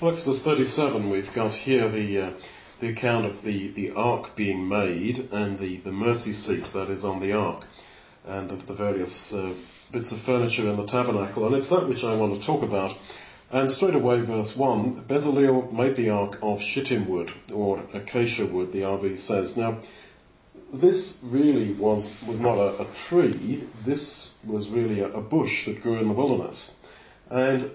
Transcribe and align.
Well, 0.00 0.12
Exodus 0.12 0.42
37, 0.42 1.10
we've 1.10 1.30
got 1.34 1.52
here 1.52 1.86
the, 1.86 2.18
uh, 2.22 2.30
the 2.80 2.88
account 2.88 3.26
of 3.26 3.42
the, 3.42 3.68
the 3.68 3.90
ark 3.90 4.34
being 4.34 4.66
made 4.66 5.28
and 5.30 5.58
the, 5.58 5.76
the 5.76 5.92
mercy 5.92 6.32
seat 6.32 6.72
that 6.72 6.88
is 6.88 7.04
on 7.04 7.20
the 7.20 7.34
ark 7.34 7.64
and 8.24 8.48
the, 8.48 8.72
various 8.72 9.34
uh, 9.34 9.52
bits 9.92 10.10
of 10.12 10.22
furniture 10.22 10.66
in 10.70 10.78
the 10.78 10.86
tabernacle. 10.86 11.46
And 11.46 11.54
it's 11.54 11.68
that 11.68 11.86
which 11.86 12.02
I 12.02 12.16
want 12.16 12.40
to 12.40 12.46
talk 12.46 12.62
about. 12.62 12.96
And 13.50 13.70
straight 13.70 13.94
away, 13.94 14.22
verse 14.22 14.56
1, 14.56 15.04
Bezaleel 15.04 15.70
made 15.70 15.96
the 15.96 16.08
ark 16.08 16.38
of 16.40 16.62
shittim 16.62 17.06
wood, 17.06 17.30
or 17.52 17.84
acacia 17.92 18.46
wood, 18.46 18.72
the 18.72 18.80
RV 18.80 19.18
says. 19.18 19.58
Now, 19.58 19.80
this 20.72 21.18
really 21.22 21.74
was, 21.74 22.10
was 22.26 22.40
not 22.40 22.56
a, 22.56 22.84
a 22.84 22.86
tree, 22.94 23.68
this 23.84 24.32
was 24.46 24.70
really 24.70 25.00
a, 25.00 25.08
a 25.08 25.20
bush 25.20 25.66
that 25.66 25.82
grew 25.82 25.96
in 25.96 26.08
the 26.08 26.14
wilderness. 26.14 26.74
And 27.28 27.72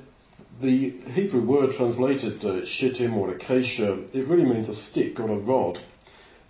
the 0.62 0.92
Hebrew 1.14 1.42
word 1.42 1.74
translated 1.74 2.44
uh, 2.46 2.66
shittim 2.66 3.18
or 3.18 3.32
acacia, 3.32 4.00
it 4.14 4.28
really 4.28 4.46
means 4.46 4.70
a 4.70 4.76
stick 4.76 5.20
or 5.20 5.30
a 5.30 5.38
rod. 5.38 5.80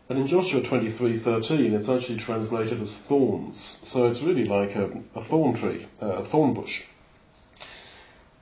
And 0.08 0.20
in 0.20 0.28
Joshua 0.28 0.62
23:13, 0.62 1.74
it's 1.74 1.90
actually 1.90 2.20
translated 2.20 2.80
as 2.80 2.96
thorns. 2.96 3.80
So 3.84 4.06
it's 4.06 4.22
really 4.22 4.46
like 4.46 4.76
a, 4.76 5.02
a 5.16 5.22
thorn 5.22 5.56
tree, 5.56 5.88
uh, 6.02 6.08
a 6.08 6.24
thorn 6.24 6.54
bush. 6.54 6.84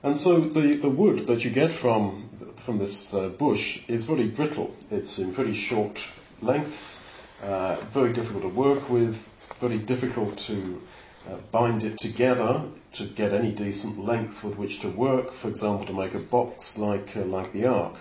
And 0.02 0.14
so 0.14 0.40
the, 0.40 0.76
the 0.76 0.90
wood 0.90 1.26
that 1.28 1.44
you 1.44 1.50
get 1.50 1.72
from 1.72 2.28
from 2.66 2.78
this 2.78 3.14
uh, 3.14 3.28
bush 3.28 3.80
is 3.88 4.04
very 4.04 4.28
brittle. 4.28 4.74
It's 4.90 5.18
in 5.18 5.34
pretty 5.34 5.54
short 5.54 5.98
lengths, 6.42 7.02
uh, 7.42 7.76
very 7.92 8.12
difficult 8.12 8.42
to 8.42 8.48
work 8.48 8.90
with, 8.90 9.16
very 9.60 9.78
difficult 9.78 10.36
to 10.38 10.80
uh, 11.28 11.36
bind 11.50 11.84
it 11.84 11.98
together 11.98 12.64
to 12.92 13.06
get 13.06 13.32
any 13.32 13.52
decent 13.52 13.98
length 13.98 14.44
with 14.44 14.56
which 14.56 14.80
to 14.80 14.88
work, 14.88 15.32
for 15.32 15.48
example, 15.48 15.86
to 15.86 15.92
make 15.92 16.14
a 16.14 16.18
box 16.18 16.78
like, 16.78 17.16
uh, 17.16 17.24
like 17.24 17.52
the 17.52 17.66
ark, 17.66 17.94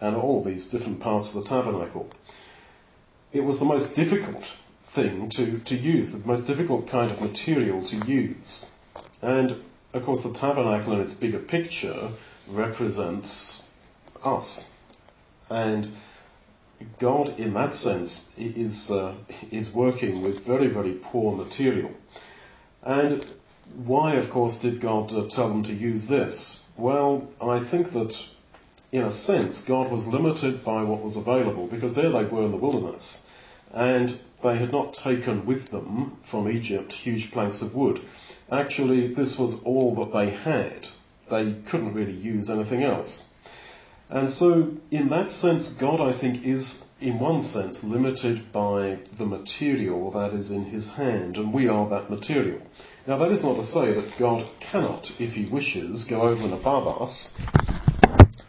and 0.00 0.16
all 0.16 0.42
these 0.42 0.66
different 0.66 1.00
parts 1.00 1.34
of 1.34 1.42
the 1.42 1.48
tabernacle. 1.48 2.08
It 3.32 3.40
was 3.40 3.58
the 3.58 3.64
most 3.64 3.94
difficult 3.94 4.44
thing 4.96 5.28
to, 5.30 5.58
to 5.60 5.76
use, 5.76 6.12
the 6.12 6.26
most 6.26 6.46
difficult 6.46 6.88
kind 6.88 7.10
of 7.10 7.20
material 7.20 7.82
to 7.84 7.96
use. 8.06 8.66
And 9.22 9.62
of 9.92 10.04
course 10.04 10.22
the 10.22 10.32
tabernacle 10.32 10.94
in 10.94 11.00
its 11.00 11.12
bigger 11.12 11.38
picture 11.38 12.10
represents 12.48 13.62
us. 14.22 14.68
And 15.48 15.92
God 16.98 17.38
in 17.38 17.54
that 17.54 17.72
sense 17.72 18.28
is, 18.36 18.90
uh, 18.90 19.14
is 19.50 19.70
working 19.70 20.22
with 20.22 20.44
very, 20.44 20.68
very 20.68 20.92
poor 20.92 21.34
material. 21.34 21.90
And 22.86 23.26
why, 23.84 24.14
of 24.14 24.30
course, 24.30 24.60
did 24.60 24.80
God 24.80 25.12
uh, 25.12 25.26
tell 25.28 25.48
them 25.48 25.64
to 25.64 25.74
use 25.74 26.06
this? 26.06 26.62
Well, 26.76 27.28
I 27.40 27.64
think 27.64 27.92
that 27.92 28.24
in 28.92 29.02
a 29.02 29.10
sense, 29.10 29.62
God 29.62 29.90
was 29.90 30.06
limited 30.06 30.64
by 30.64 30.84
what 30.84 31.02
was 31.02 31.16
available 31.16 31.66
because 31.66 31.94
there 31.94 32.10
they 32.10 32.24
were 32.24 32.44
in 32.44 32.52
the 32.52 32.56
wilderness 32.56 33.26
and 33.72 34.16
they 34.42 34.56
had 34.56 34.70
not 34.70 34.94
taken 34.94 35.46
with 35.46 35.70
them 35.70 36.16
from 36.22 36.48
Egypt 36.48 36.92
huge 36.92 37.32
planks 37.32 37.60
of 37.60 37.74
wood. 37.74 38.00
Actually, 38.52 39.12
this 39.12 39.36
was 39.36 39.60
all 39.64 39.96
that 39.96 40.12
they 40.12 40.30
had. 40.30 40.86
They 41.28 41.54
couldn't 41.66 41.94
really 41.94 42.12
use 42.12 42.48
anything 42.48 42.84
else. 42.84 43.28
And 44.08 44.30
so, 44.30 44.76
in 44.90 45.08
that 45.08 45.30
sense, 45.30 45.70
God, 45.70 46.00
I 46.00 46.12
think, 46.12 46.44
is, 46.44 46.84
in 47.00 47.18
one 47.18 47.40
sense, 47.40 47.82
limited 47.82 48.52
by 48.52 49.00
the 49.16 49.26
material 49.26 50.12
that 50.12 50.32
is 50.32 50.52
in 50.52 50.66
his 50.66 50.90
hand, 50.90 51.36
and 51.36 51.52
we 51.52 51.66
are 51.66 51.88
that 51.88 52.08
material. 52.08 52.60
Now, 53.06 53.18
that 53.18 53.32
is 53.32 53.42
not 53.42 53.56
to 53.56 53.64
say 53.64 53.94
that 53.94 54.16
God 54.16 54.46
cannot, 54.60 55.12
if 55.18 55.34
he 55.34 55.46
wishes, 55.46 56.04
go 56.04 56.22
over 56.22 56.44
and 56.44 56.52
above 56.52 57.02
us 57.02 57.34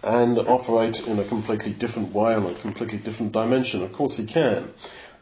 and 0.04 0.38
operate 0.38 1.00
in 1.08 1.18
a 1.20 1.24
completely 1.24 1.74
different 1.74 2.14
way, 2.14 2.36
in 2.36 2.46
a 2.46 2.54
completely 2.56 3.00
different 3.00 3.32
dimension. 3.32 3.82
Of 3.84 3.94
course, 3.94 4.16
he 4.18 4.26
can. 4.26 4.72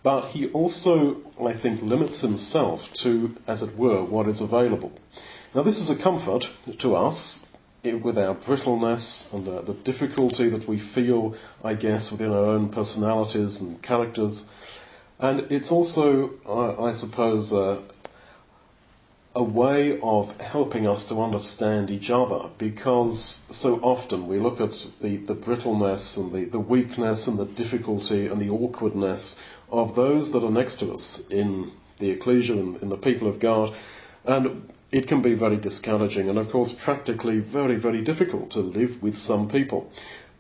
But 0.04 0.28
he 0.28 0.50
also, 0.50 1.22
I 1.44 1.54
think, 1.54 1.82
limits 1.82 2.22
himself 2.22 2.92
to, 2.94 3.36
as 3.48 3.64
it 3.64 3.76
were, 3.76 4.04
what 4.04 4.28
is 4.28 4.42
available. 4.42 4.92
Now, 5.56 5.64
this 5.64 5.80
is 5.80 5.90
a 5.90 5.96
comfort 5.96 6.50
to 6.80 6.96
us 6.96 7.45
with 7.94 8.18
our 8.18 8.34
brittleness 8.34 9.32
and 9.34 9.46
the, 9.46 9.62
the, 9.62 9.74
difficulty 9.74 10.50
that 10.50 10.68
we 10.68 10.80
feel, 10.80 11.36
I 11.64 11.76
guess, 11.76 12.12
within 12.12 12.32
our 12.32 12.46
own 12.46 12.70
personalities 12.70 13.62
and 13.62 13.82
characters. 13.82 14.46
And 15.20 15.52
it's 15.52 15.72
also, 15.72 16.32
I, 16.48 16.86
I 16.88 16.92
suppose, 16.92 17.54
uh, 17.54 17.82
a 19.36 19.44
way 19.44 20.00
of 20.02 20.40
helping 20.40 20.88
us 20.88 21.06
to 21.06 21.22
understand 21.22 21.92
each 21.92 22.10
other 22.10 22.50
because 22.58 23.44
so 23.50 23.76
often 23.82 24.28
we 24.28 24.40
look 24.40 24.62
at 24.62 24.88
the, 25.02 25.18
the 25.18 25.36
brittleness 25.36 26.16
and 26.18 26.32
the, 26.32 26.46
the 26.46 26.60
weakness 26.60 27.28
and 27.28 27.38
the 27.38 27.46
difficulty 27.46 28.28
and 28.28 28.42
the 28.42 28.50
awkwardness 28.50 29.38
of 29.70 29.96
those 29.96 30.32
that 30.32 30.44
are 30.44 30.52
next 30.52 30.78
to 30.78 30.94
us 30.94 31.22
in 31.30 31.72
the 32.00 32.12
ecclesia 32.12 32.54
and 32.54 32.78
in 32.78 32.88
the 32.88 32.98
people 32.98 33.28
of 33.28 33.40
God 33.40 33.74
and 34.24 34.70
it 34.92 35.08
can 35.08 35.22
be 35.22 35.34
very 35.34 35.58
discouraging 35.58 36.30
and 36.30 36.38
of 36.38 36.50
course 36.52 36.74
practically 36.74 37.40
very, 37.40 37.76
very 37.76 38.02
difficult 38.02 38.52
to 38.52 38.60
live 38.60 39.02
with 39.02 39.18
some 39.18 39.50
people. 39.50 39.92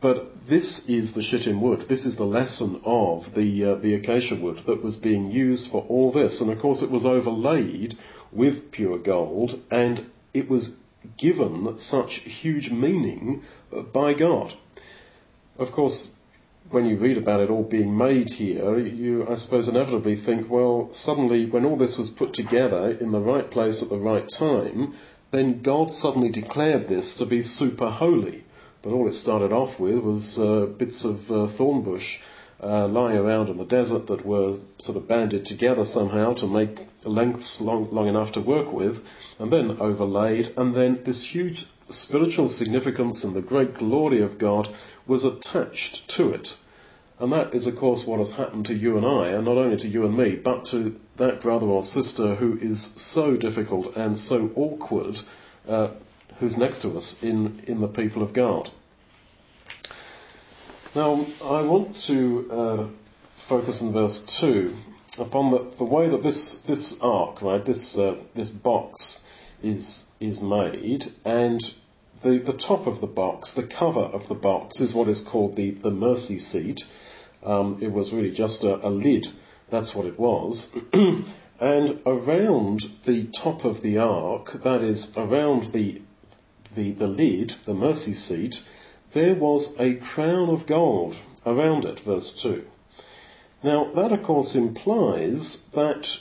But 0.01 0.45
this 0.45 0.87
is 0.87 1.13
the 1.13 1.23
shittim 1.23 1.61
wood. 1.61 1.87
This 1.87 2.05
is 2.05 2.15
the 2.15 2.25
lesson 2.25 2.81
of 2.83 3.33
the 3.33 3.65
uh, 3.65 3.75
the 3.75 3.95
acacia 3.95 4.35
wood 4.35 4.59
that 4.59 4.83
was 4.83 4.97
being 4.97 5.31
used 5.31 5.71
for 5.71 5.83
all 5.87 6.11
this, 6.11 6.41
and 6.41 6.51
of 6.51 6.59
course 6.59 6.81
it 6.83 6.91
was 6.91 7.05
overlaid 7.05 7.97
with 8.31 8.71
pure 8.71 8.99
gold, 8.99 9.59
and 9.71 10.05
it 10.33 10.49
was 10.49 10.75
given 11.17 11.75
such 11.77 12.15
huge 12.15 12.71
meaning 12.71 13.43
by 13.93 14.13
God. 14.13 14.53
Of 15.57 15.71
course, 15.71 16.11
when 16.69 16.85
you 16.85 16.95
read 16.95 17.17
about 17.17 17.41
it 17.41 17.49
all 17.49 17.63
being 17.63 17.97
made 17.97 18.31
here, 18.31 18.77
you, 18.77 19.27
I 19.29 19.35
suppose, 19.35 19.67
inevitably 19.67 20.15
think, 20.15 20.49
well, 20.49 20.89
suddenly 20.89 21.45
when 21.45 21.65
all 21.65 21.77
this 21.77 21.97
was 21.97 22.09
put 22.09 22.33
together 22.33 22.91
in 22.91 23.11
the 23.11 23.21
right 23.21 23.49
place 23.49 23.83
at 23.83 23.89
the 23.89 23.99
right 23.99 24.27
time, 24.27 24.95
then 25.31 25.61
God 25.61 25.91
suddenly 25.91 26.29
declared 26.29 26.87
this 26.87 27.17
to 27.17 27.25
be 27.25 27.41
super 27.41 27.89
holy. 27.89 28.43
But 28.81 28.93
all 28.93 29.07
it 29.07 29.13
started 29.13 29.51
off 29.51 29.79
with 29.79 29.97
was 29.99 30.39
uh, 30.39 30.65
bits 30.65 31.05
of 31.05 31.31
uh, 31.31 31.47
thorn 31.47 31.81
bush 31.81 32.19
uh, 32.61 32.87
lying 32.87 33.17
around 33.17 33.49
in 33.49 33.57
the 33.57 33.65
desert 33.65 34.07
that 34.07 34.25
were 34.25 34.57
sort 34.77 34.97
of 34.97 35.07
banded 35.07 35.45
together 35.45 35.83
somehow 35.83 36.33
to 36.33 36.47
make 36.47 36.79
lengths 37.03 37.61
long, 37.61 37.89
long 37.91 38.07
enough 38.07 38.31
to 38.33 38.41
work 38.41 38.71
with, 38.71 39.05
and 39.39 39.51
then 39.51 39.77
overlaid, 39.79 40.53
and 40.57 40.75
then 40.75 40.99
this 41.03 41.23
huge 41.23 41.67
spiritual 41.89 42.47
significance 42.47 43.23
and 43.23 43.35
the 43.35 43.41
great 43.41 43.75
glory 43.75 44.21
of 44.21 44.37
God 44.37 44.73
was 45.05 45.23
attached 45.23 46.07
to 46.09 46.31
it. 46.31 46.57
And 47.19 47.31
that 47.31 47.53
is 47.53 47.67
of 47.67 47.77
course 47.77 48.05
what 48.05 48.19
has 48.19 48.31
happened 48.31 48.65
to 48.67 48.75
you 48.75 48.97
and 48.97 49.05
I, 49.05 49.29
and 49.29 49.45
not 49.45 49.57
only 49.57 49.77
to 49.77 49.87
you 49.87 50.05
and 50.05 50.17
me, 50.17 50.35
but 50.35 50.65
to 50.65 50.99
that 51.17 51.41
brother 51.41 51.67
or 51.67 51.83
sister 51.83 52.35
who 52.35 52.57
is 52.57 52.81
so 52.81 53.37
difficult 53.37 53.95
and 53.95 54.17
so 54.17 54.51
awkward, 54.55 55.21
uh, 55.67 55.89
who's 56.39 56.57
next 56.57 56.79
to 56.79 56.95
us 56.97 57.23
in, 57.23 57.63
in 57.67 57.79
the 57.79 57.87
people 57.87 58.21
of 58.21 58.33
God. 58.33 58.69
Now, 60.95 61.25
I 61.43 61.61
want 61.61 61.97
to 62.03 62.51
uh, 62.51 62.87
focus 63.35 63.81
in 63.81 63.91
verse 63.91 64.21
2 64.39 64.73
upon 65.19 65.51
the, 65.51 65.69
the 65.77 65.83
way 65.83 66.07
that 66.07 66.23
this, 66.23 66.55
this 66.59 66.99
ark, 67.01 67.41
right, 67.41 67.63
this, 67.63 67.97
uh, 67.97 68.15
this 68.33 68.49
box 68.49 69.21
is, 69.61 70.04
is 70.19 70.41
made, 70.41 71.11
and 71.23 71.73
the, 72.21 72.37
the 72.39 72.53
top 72.53 72.87
of 72.87 73.01
the 73.01 73.07
box, 73.07 73.53
the 73.53 73.63
cover 73.63 74.01
of 74.01 74.27
the 74.27 74.35
box, 74.35 74.81
is 74.81 74.93
what 74.93 75.07
is 75.07 75.21
called 75.21 75.55
the, 75.55 75.71
the 75.71 75.91
mercy 75.91 76.37
seat. 76.37 76.85
Um, 77.43 77.79
it 77.81 77.91
was 77.91 78.13
really 78.13 78.31
just 78.31 78.63
a, 78.63 78.87
a 78.87 78.89
lid. 78.89 79.27
That's 79.69 79.93
what 79.93 80.05
it 80.05 80.19
was. 80.19 80.73
and 80.93 82.01
around 82.05 82.89
the 83.05 83.25
top 83.25 83.65
of 83.65 83.81
the 83.81 83.97
ark, 83.99 84.63
that 84.63 84.81
is 84.83 85.15
around 85.17 85.71
the, 85.71 86.01
the, 86.73 86.91
the 86.91 87.07
lid, 87.07 87.55
the 87.65 87.73
mercy 87.73 88.13
seat, 88.13 88.61
there 89.11 89.35
was 89.35 89.73
a 89.79 89.95
crown 89.95 90.49
of 90.49 90.65
gold 90.65 91.15
around 91.45 91.85
it, 91.85 91.99
verse 91.99 92.33
2. 92.33 92.65
Now 93.63 93.91
that 93.93 94.11
of 94.11 94.23
course 94.23 94.55
implies 94.55 95.57
that 95.73 96.19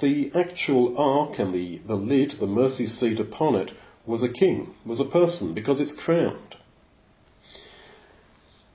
the 0.00 0.32
actual 0.34 0.98
ark 0.98 1.38
and 1.38 1.52
the, 1.52 1.78
the 1.86 1.96
lid, 1.96 2.32
the 2.32 2.46
mercy 2.46 2.86
seat 2.86 3.20
upon 3.20 3.54
it, 3.56 3.72
was 4.06 4.22
a 4.22 4.28
king, 4.28 4.74
was 4.84 5.00
a 5.00 5.04
person, 5.04 5.54
because 5.54 5.80
it's 5.80 5.92
crowned. 5.92 6.56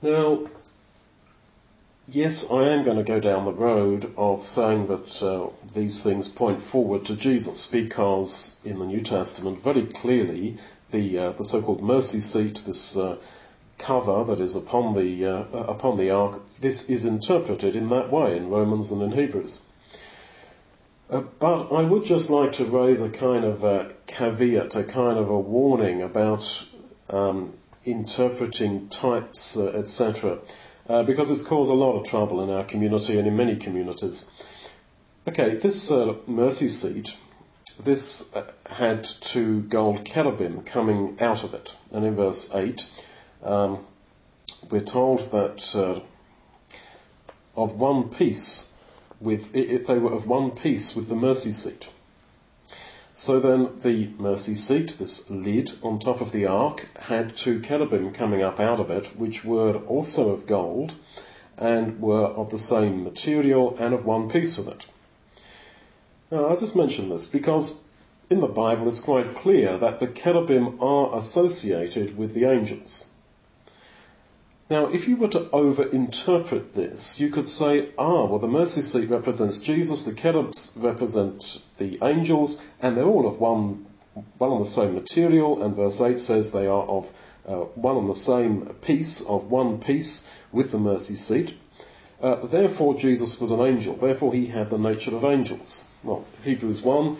Now, 0.00 0.48
yes, 2.08 2.50
I 2.50 2.68
am 2.68 2.84
going 2.84 2.96
to 2.96 3.02
go 3.02 3.20
down 3.20 3.44
the 3.44 3.52
road 3.52 4.12
of 4.16 4.42
saying 4.44 4.86
that 4.86 5.22
uh, 5.22 5.48
these 5.74 6.02
things 6.02 6.28
point 6.28 6.60
forward 6.60 7.04
to 7.06 7.16
Jesus, 7.16 7.66
because 7.66 8.56
in 8.64 8.78
the 8.78 8.86
New 8.86 9.00
Testament, 9.00 9.62
very 9.62 9.86
clearly, 9.86 10.56
the 10.90 11.18
uh, 11.18 11.32
the 11.32 11.44
so-called 11.44 11.82
mercy 11.82 12.20
seat, 12.20 12.62
this 12.64 12.96
uh, 12.96 13.16
cover 13.76 14.24
that 14.24 14.40
is 14.40 14.56
upon 14.56 14.94
the 14.94 15.26
uh, 15.26 15.42
upon 15.52 15.98
the 15.98 16.10
ark, 16.10 16.40
this 16.60 16.84
is 16.88 17.04
interpreted 17.04 17.76
in 17.76 17.90
that 17.90 18.10
way 18.10 18.36
in 18.36 18.48
Romans 18.48 18.90
and 18.90 19.02
in 19.02 19.12
Hebrews. 19.12 19.60
Uh, 21.10 21.22
but 21.38 21.72
I 21.72 21.82
would 21.82 22.04
just 22.04 22.28
like 22.28 22.52
to 22.54 22.66
raise 22.66 23.00
a 23.00 23.08
kind 23.08 23.44
of 23.44 23.64
a 23.64 23.92
caveat, 24.06 24.76
a 24.76 24.84
kind 24.84 25.18
of 25.18 25.30
a 25.30 25.38
warning 25.38 26.02
about 26.02 26.66
um, 27.08 27.54
interpreting 27.84 28.88
types, 28.90 29.56
uh, 29.56 29.68
etc., 29.68 30.38
uh, 30.86 31.02
because 31.04 31.30
it's 31.30 31.42
caused 31.42 31.70
a 31.70 31.74
lot 31.74 31.98
of 31.98 32.06
trouble 32.06 32.42
in 32.44 32.50
our 32.50 32.64
community 32.64 33.18
and 33.18 33.26
in 33.26 33.36
many 33.36 33.56
communities. 33.56 34.26
Okay, 35.26 35.54
this 35.54 35.90
uh, 35.90 36.14
mercy 36.26 36.68
seat, 36.68 37.16
this 37.82 38.26
uh, 38.34 38.44
had 38.66 39.04
two 39.04 39.62
gold 39.62 40.04
cherubim 40.04 40.62
coming 40.62 41.16
out 41.20 41.42
of 41.42 41.54
it, 41.54 41.74
and 41.90 42.04
in 42.04 42.16
verse 42.16 42.50
8, 42.52 42.86
um, 43.44 43.86
we're 44.70 44.80
told 44.82 45.30
that 45.32 46.02
of 47.56 47.74
one 47.74 48.10
piece 48.10 48.68
with, 49.20 49.54
it, 49.54 49.70
it, 49.70 49.86
they 49.86 49.98
were 49.98 50.12
of 50.12 50.26
one 50.26 50.50
piece 50.52 50.94
with 50.94 51.08
the 51.08 51.16
mercy 51.16 51.52
seat. 51.52 51.88
So 53.12 53.40
then 53.40 53.80
the 53.82 54.10
mercy 54.18 54.54
seat, 54.54 54.96
this 54.98 55.28
lid 55.28 55.72
on 55.82 55.98
top 55.98 56.20
of 56.20 56.30
the 56.30 56.46
ark, 56.46 56.86
had 56.96 57.34
two 57.34 57.60
cherubim 57.60 58.12
coming 58.12 58.42
up 58.42 58.60
out 58.60 58.78
of 58.78 58.90
it, 58.90 59.18
which 59.18 59.44
were 59.44 59.74
also 59.74 60.30
of 60.30 60.46
gold 60.46 60.94
and 61.56 62.00
were 62.00 62.26
of 62.26 62.50
the 62.50 62.58
same 62.58 63.02
material 63.02 63.76
and 63.80 63.92
of 63.92 64.04
one 64.04 64.30
piece 64.30 64.56
with 64.56 64.68
it. 64.68 64.86
Now 66.30 66.48
I 66.48 66.56
just 66.56 66.76
mention 66.76 67.08
this 67.08 67.26
because 67.26 67.80
in 68.30 68.40
the 68.40 68.46
Bible 68.46 68.86
it's 68.86 69.00
quite 69.00 69.34
clear 69.34 69.76
that 69.78 69.98
the 69.98 70.06
cherubim 70.06 70.80
are 70.80 71.16
associated 71.16 72.16
with 72.16 72.34
the 72.34 72.44
angels. 72.44 73.06
Now, 74.70 74.86
if 74.86 75.08
you 75.08 75.16
were 75.16 75.28
to 75.28 75.48
over-interpret 75.50 76.74
this, 76.74 77.18
you 77.18 77.30
could 77.30 77.48
say, 77.48 77.88
ah, 77.96 78.24
well, 78.24 78.38
the 78.38 78.48
mercy 78.48 78.82
seat 78.82 79.08
represents 79.08 79.60
Jesus, 79.60 80.04
the 80.04 80.12
cherubs 80.12 80.72
represent 80.76 81.62
the 81.78 81.98
angels, 82.02 82.60
and 82.80 82.94
they're 82.94 83.06
all 83.06 83.26
of 83.26 83.40
one, 83.40 83.86
one 84.36 84.52
and 84.52 84.60
the 84.60 84.66
same 84.66 84.94
material, 84.94 85.62
and 85.62 85.74
verse 85.74 85.98
8 86.00 86.18
says 86.18 86.50
they 86.50 86.66
are 86.66 86.82
of 86.82 87.10
uh, 87.46 87.60
one 87.76 87.96
and 87.96 88.10
the 88.10 88.14
same 88.14 88.66
piece, 88.82 89.22
of 89.22 89.50
one 89.50 89.78
piece 89.78 90.28
with 90.52 90.70
the 90.70 90.78
mercy 90.78 91.14
seat. 91.14 91.54
Uh, 92.20 92.34
therefore, 92.46 92.94
Jesus 92.94 93.40
was 93.40 93.52
an 93.52 93.60
angel. 93.60 93.96
Therefore, 93.96 94.34
he 94.34 94.46
had 94.46 94.68
the 94.68 94.78
nature 94.78 95.16
of 95.16 95.24
angels. 95.24 95.84
Well, 96.02 96.26
Hebrews 96.44 96.82
1 96.82 97.16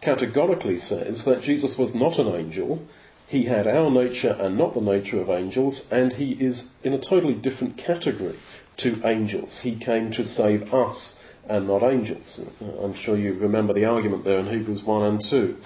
categorically 0.00 0.78
says 0.78 1.24
that 1.24 1.42
Jesus 1.42 1.76
was 1.76 1.94
not 1.94 2.18
an 2.18 2.28
angel, 2.28 2.86
he 3.28 3.42
had 3.44 3.66
our 3.66 3.90
nature 3.90 4.34
and 4.40 4.56
not 4.56 4.72
the 4.72 4.80
nature 4.80 5.20
of 5.20 5.28
angels, 5.28 5.92
and 5.92 6.14
he 6.14 6.32
is 6.32 6.68
in 6.82 6.94
a 6.94 6.98
totally 6.98 7.34
different 7.34 7.76
category 7.76 8.38
to 8.78 9.02
angels. 9.04 9.60
He 9.60 9.76
came 9.76 10.10
to 10.12 10.24
save 10.24 10.72
us 10.72 11.20
and 11.46 11.66
not 11.66 11.82
angels. 11.82 12.40
I'm 12.82 12.94
sure 12.94 13.18
you 13.18 13.34
remember 13.34 13.74
the 13.74 13.84
argument 13.84 14.24
there 14.24 14.38
in 14.38 14.46
Hebrews 14.46 14.82
1 14.82 15.02
and 15.02 15.22
2. 15.22 15.58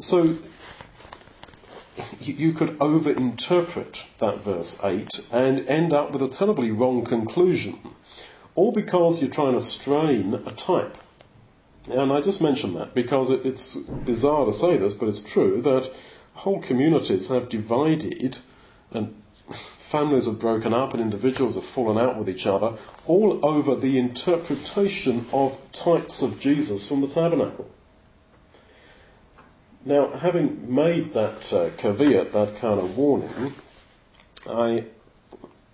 So, 0.00 0.36
you 2.20 2.52
could 2.52 2.78
overinterpret 2.78 4.04
that 4.18 4.42
verse 4.42 4.78
8 4.82 5.20
and 5.30 5.66
end 5.68 5.94
up 5.94 6.12
with 6.12 6.20
a 6.20 6.28
terribly 6.28 6.70
wrong 6.70 7.04
conclusion, 7.04 7.78
all 8.54 8.72
because 8.72 9.22
you're 9.22 9.30
trying 9.30 9.54
to 9.54 9.60
strain 9.62 10.34
a 10.34 10.52
type. 10.52 10.98
And 11.86 12.12
I 12.12 12.20
just 12.20 12.42
mention 12.42 12.74
that 12.74 12.94
because 12.94 13.30
it's 13.30 13.74
bizarre 13.74 14.44
to 14.44 14.52
say 14.52 14.76
this, 14.76 14.92
but 14.94 15.08
it's 15.08 15.22
true 15.22 15.62
that 15.62 15.90
whole 16.34 16.60
communities 16.60 17.28
have 17.28 17.48
divided 17.48 18.38
and 18.90 19.22
families 19.78 20.26
have 20.26 20.40
broken 20.40 20.72
up 20.72 20.94
and 20.94 21.02
individuals 21.02 21.54
have 21.56 21.64
fallen 21.64 21.98
out 21.98 22.16
with 22.18 22.28
each 22.28 22.46
other 22.46 22.78
all 23.06 23.44
over 23.44 23.76
the 23.76 23.98
interpretation 23.98 25.26
of 25.32 25.58
types 25.72 26.22
of 26.22 26.40
Jesus 26.40 26.88
from 26.88 27.02
the 27.02 27.08
tabernacle. 27.08 27.68
Now, 29.84 30.12
having 30.16 30.74
made 30.74 31.12
that 31.14 31.52
uh, 31.52 31.70
caveat, 31.76 32.32
that 32.32 32.56
kind 32.56 32.80
of 32.80 32.96
warning, 32.96 33.52
I'm 34.48 34.86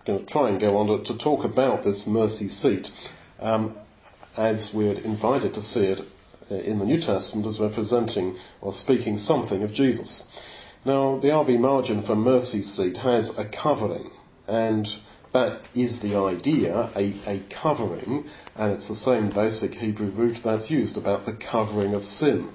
going 0.06 0.18
to 0.18 0.24
try 0.24 0.48
and 0.48 0.58
go 0.58 0.78
on 0.78 0.86
to, 0.86 1.12
to 1.12 1.18
talk 1.18 1.44
about 1.44 1.82
this 1.82 2.06
mercy 2.06 2.48
seat 2.48 2.90
um, 3.38 3.76
as 4.36 4.72
we're 4.72 4.94
invited 4.94 5.54
to 5.54 5.62
see 5.62 5.84
it 5.84 6.00
in 6.50 6.78
the 6.78 6.84
New 6.84 7.00
Testament 7.00 7.46
as 7.46 7.60
representing 7.60 8.36
or 8.60 8.72
speaking 8.72 9.16
something 9.16 9.62
of 9.62 9.72
Jesus. 9.72 10.28
Now, 10.84 11.18
the 11.18 11.28
RV 11.28 11.58
margin 11.58 12.02
for 12.02 12.14
mercy 12.16 12.62
seat 12.62 12.98
has 12.98 13.36
a 13.36 13.44
covering, 13.44 14.10
and 14.46 14.96
that 15.32 15.60
is 15.74 16.00
the 16.00 16.16
idea, 16.16 16.90
a, 16.96 17.14
a 17.26 17.40
covering, 17.50 18.24
and 18.56 18.72
it's 18.72 18.88
the 18.88 18.94
same 18.94 19.28
basic 19.30 19.74
Hebrew 19.74 20.08
root 20.08 20.40
that's 20.42 20.70
used 20.70 20.96
about 20.96 21.26
the 21.26 21.32
covering 21.32 21.94
of 21.94 22.04
sin. 22.04 22.48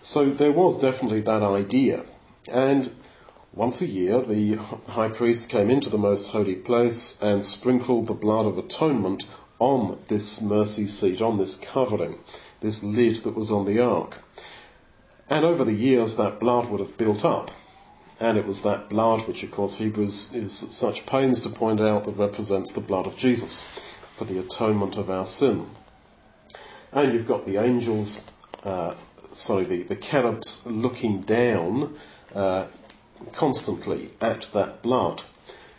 So 0.00 0.30
there 0.30 0.52
was 0.52 0.78
definitely 0.78 1.20
that 1.22 1.42
idea. 1.42 2.04
And 2.50 2.90
once 3.52 3.82
a 3.82 3.86
year, 3.86 4.20
the 4.20 4.56
high 4.88 5.08
priest 5.08 5.48
came 5.48 5.70
into 5.70 5.90
the 5.90 5.98
most 5.98 6.28
holy 6.28 6.54
place 6.54 7.18
and 7.20 7.44
sprinkled 7.44 8.06
the 8.06 8.14
blood 8.14 8.46
of 8.46 8.58
atonement 8.58 9.24
on 9.58 9.98
this 10.08 10.40
mercy 10.40 10.86
seat, 10.86 11.20
on 11.20 11.38
this 11.38 11.56
covering, 11.56 12.18
this 12.60 12.82
lid 12.82 13.16
that 13.24 13.34
was 13.34 13.50
on 13.50 13.64
the 13.64 13.80
ark. 13.80 14.18
And 15.30 15.44
over 15.44 15.64
the 15.64 15.74
years, 15.74 16.16
that 16.16 16.40
blood 16.40 16.70
would 16.70 16.80
have 16.80 16.96
built 16.96 17.24
up 17.24 17.50
and 18.20 18.36
it 18.36 18.46
was 18.46 18.62
that 18.62 18.88
blood, 18.88 19.26
which 19.28 19.42
of 19.42 19.50
course 19.50 19.76
Hebrews 19.76 20.32
is 20.32 20.62
at 20.64 20.72
such 20.72 21.06
pains 21.06 21.40
to 21.42 21.50
point 21.50 21.80
out, 21.80 22.04
that 22.04 22.16
represents 22.16 22.72
the 22.72 22.80
blood 22.80 23.06
of 23.06 23.16
Jesus 23.16 23.66
for 24.16 24.24
the 24.24 24.40
atonement 24.40 24.96
of 24.96 25.08
our 25.08 25.24
sin. 25.24 25.68
And 26.90 27.12
you've 27.12 27.28
got 27.28 27.46
the 27.46 27.58
angels, 27.58 28.26
uh, 28.64 28.94
sorry, 29.30 29.64
the, 29.64 29.82
the 29.84 29.96
cherubs 29.96 30.62
looking 30.66 31.22
down 31.22 31.96
uh, 32.34 32.66
constantly 33.32 34.10
at 34.20 34.48
that 34.52 34.82
blood. 34.82 35.22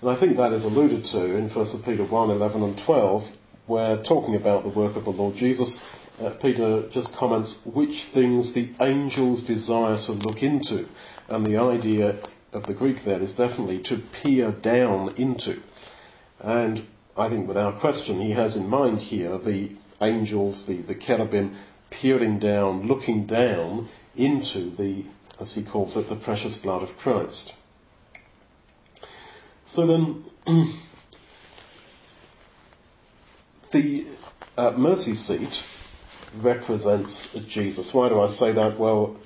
And 0.01 0.09
I 0.09 0.15
think 0.15 0.37
that 0.37 0.53
is 0.53 0.63
alluded 0.63 1.03
to 1.05 1.25
in 1.25 1.49
1 1.49 1.65
Peter 1.83 2.05
1, 2.05 2.29
11 2.29 2.63
and 2.63 2.77
12, 2.77 3.31
where 3.65 3.97
talking 3.97 4.35
about 4.35 4.63
the 4.63 4.69
work 4.69 4.95
of 4.95 5.03
the 5.03 5.11
Lord 5.11 5.35
Jesus, 5.35 5.83
uh, 6.19 6.31
Peter 6.31 6.87
just 6.89 7.15
comments 7.15 7.65
which 7.65 8.03
things 8.03 8.53
the 8.53 8.69
angels 8.81 9.41
desire 9.43 9.97
to 9.97 10.11
look 10.11 10.43
into. 10.43 10.87
And 11.27 11.45
the 11.45 11.57
idea 11.57 12.17
of 12.51 12.65
the 12.65 12.73
Greek 12.73 13.03
there 13.03 13.21
is 13.21 13.33
definitely 13.33 13.79
to 13.79 13.97
peer 13.97 14.51
down 14.51 15.13
into. 15.15 15.61
And 16.39 16.85
I 17.15 17.29
think 17.29 17.47
without 17.47 17.79
question 17.79 18.19
he 18.19 18.31
has 18.31 18.55
in 18.55 18.67
mind 18.67 18.99
here 18.99 19.37
the 19.37 19.71
angels, 20.01 20.65
the, 20.65 20.77
the 20.77 20.95
cherubim 20.95 21.57
peering 21.89 22.39
down, 22.39 22.87
looking 22.87 23.25
down 23.25 23.89
into 24.15 24.69
the, 24.71 25.05
as 25.39 25.53
he 25.53 25.63
calls 25.63 25.95
it, 25.97 26.09
the 26.09 26.15
precious 26.15 26.57
blood 26.57 26.83
of 26.83 26.97
Christ. 26.97 27.55
So 29.63 29.85
then, 29.85 30.23
the 33.71 34.05
uh, 34.57 34.71
mercy 34.71 35.13
seat 35.13 35.63
represents 36.35 37.33
Jesus. 37.47 37.93
Why 37.93 38.09
do 38.09 38.19
I 38.19 38.27
say 38.27 38.51
that? 38.53 38.77
Well, 38.77 39.17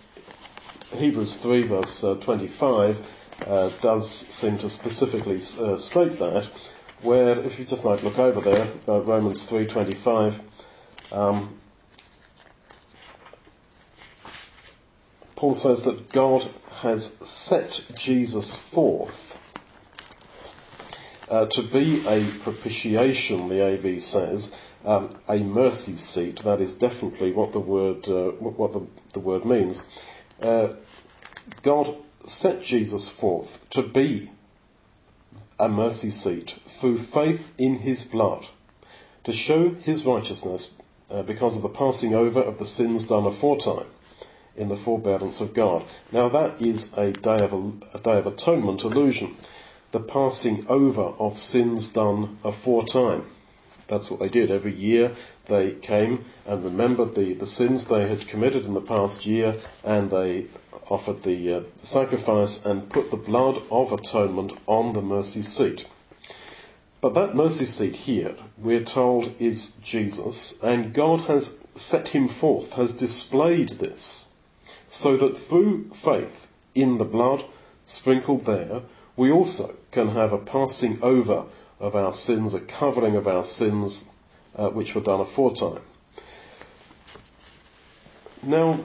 Hebrews 0.92 1.38
3 1.38 1.64
verse 1.64 2.04
uh, 2.04 2.16
25 2.16 3.06
uh, 3.46 3.70
does 3.82 4.10
seem 4.10 4.58
to 4.60 4.70
specifically 4.70 5.36
uh, 5.36 5.76
state 5.78 6.20
that, 6.20 6.50
where 7.02 7.40
if 7.40 7.60
you 7.60 7.66
just 7.66 7.84
like 7.84 8.04
look 8.04 8.18
over 8.18 8.42
there, 8.42 8.68
uh, 8.88 9.02
Romans 9.02 9.48
3.25, 9.50 10.40
um, 11.12 11.60
Paul 15.36 15.56
says 15.56 15.84
that 15.84 16.12
God 16.12 16.50
has 16.72 17.06
set 17.28 17.86
Jesus 17.96 18.56
forth 18.56 19.34
uh, 21.28 21.48
to 21.48 21.64
be 21.64 22.06
a 22.08 22.26
propitiation, 22.44 23.50
the 23.50 23.66
AV 23.66 24.02
says, 24.02 24.56
um, 24.86 25.16
a 25.28 25.40
mercy 25.40 25.96
seat. 25.96 26.44
That 26.44 26.62
is 26.62 26.74
definitely 26.74 27.32
what 27.32 27.52
the 27.52 27.60
word 27.60 28.08
uh, 28.08 28.32
what 28.32 28.74
the, 28.74 28.86
the 29.14 29.20
word 29.20 29.46
means. 29.46 29.86
Uh, 30.42 30.74
God 31.62 31.96
set 32.26 32.62
Jesus 32.62 33.10
forth 33.10 33.60
to 33.72 33.82
be 33.82 34.32
a 35.60 35.70
mercy 35.70 36.10
seat 36.10 36.58
through 36.66 36.98
faith 36.98 37.52
in 37.58 37.76
his 37.76 38.06
blood, 38.06 38.48
to 39.24 39.32
show 39.32 39.70
his 39.70 40.06
righteousness 40.06 40.72
uh, 41.10 41.24
because 41.24 41.56
of 41.56 41.62
the 41.62 41.70
passing 41.70 42.16
over 42.16 42.42
of 42.42 42.58
the 42.60 42.66
sins 42.66 43.06
done 43.06 43.26
aforetime 43.26 43.86
in 44.56 44.68
the 44.68 44.78
forbearance 44.78 45.42
of 45.42 45.54
God. 45.54 45.84
Now 46.12 46.30
that 46.30 46.62
is 46.62 46.94
a 46.98 47.12
day 47.12 47.38
of, 47.40 47.54
a, 47.54 47.74
a 47.94 48.00
day 48.00 48.18
of 48.18 48.28
atonement 48.28 48.84
illusion. 48.84 49.36
The 49.92 50.00
passing 50.00 50.66
over 50.68 51.02
of 51.02 51.38
sins 51.38 51.88
done 51.88 52.40
aforetime. 52.44 53.26
That's 53.88 54.10
what 54.10 54.20
they 54.20 54.30
did. 54.30 54.52
Every 54.52 54.74
year 54.74 55.16
they 55.48 55.72
came 55.72 56.26
and 56.46 56.64
remembered 56.64 57.16
the, 57.16 57.34
the 57.34 57.46
sins 57.46 57.86
they 57.86 58.08
had 58.08 58.28
committed 58.28 58.66
in 58.66 58.74
the 58.74 58.82
past 58.82 59.26
year 59.26 59.62
and 59.84 60.10
they 60.10 60.48
offered 60.90 61.24
the, 61.24 61.54
uh, 61.54 61.62
sacrifice 61.78 62.66
and 62.66 62.90
put 62.90 63.12
the 63.12 63.18
blood 63.18 63.62
of 63.72 63.92
atonement 63.92 64.54
on 64.68 64.94
the 64.94 65.02
mercy 65.02 65.42
seat. 65.42 65.86
But 67.02 67.16
that 67.16 67.36
mercy 67.36 67.66
seat 67.66 67.96
here, 67.96 68.36
we're 68.58 68.84
told, 68.86 69.34
is 69.40 69.72
Jesus, 69.84 70.58
and 70.62 70.94
God 70.94 71.22
has 71.22 71.58
set 71.74 72.10
him 72.10 72.30
forth, 72.30 72.74
has 72.74 72.94
displayed 72.94 73.70
this, 73.70 74.30
so 74.88 75.18
that 75.18 75.38
through 75.38 75.90
faith 75.90 76.48
in 76.74 76.98
the 76.98 77.06
blood 77.06 77.44
sprinkled 77.86 78.46
there, 78.46 78.84
we 79.18 79.32
also 79.32 79.76
can 79.92 80.10
have 80.10 80.32
a 80.32 80.38
passing 80.38 81.00
over 81.02 81.46
of 81.84 81.96
our 81.96 82.14
sins, 82.14 82.54
a 82.54 82.62
covering 82.62 83.18
of 83.18 83.28
our 83.28 83.44
sins 83.44 84.06
uh, 84.56 84.70
which 84.70 84.96
were 84.96 85.02
done 85.02 85.20
aforetime. 85.20 85.82
Now, 88.42 88.80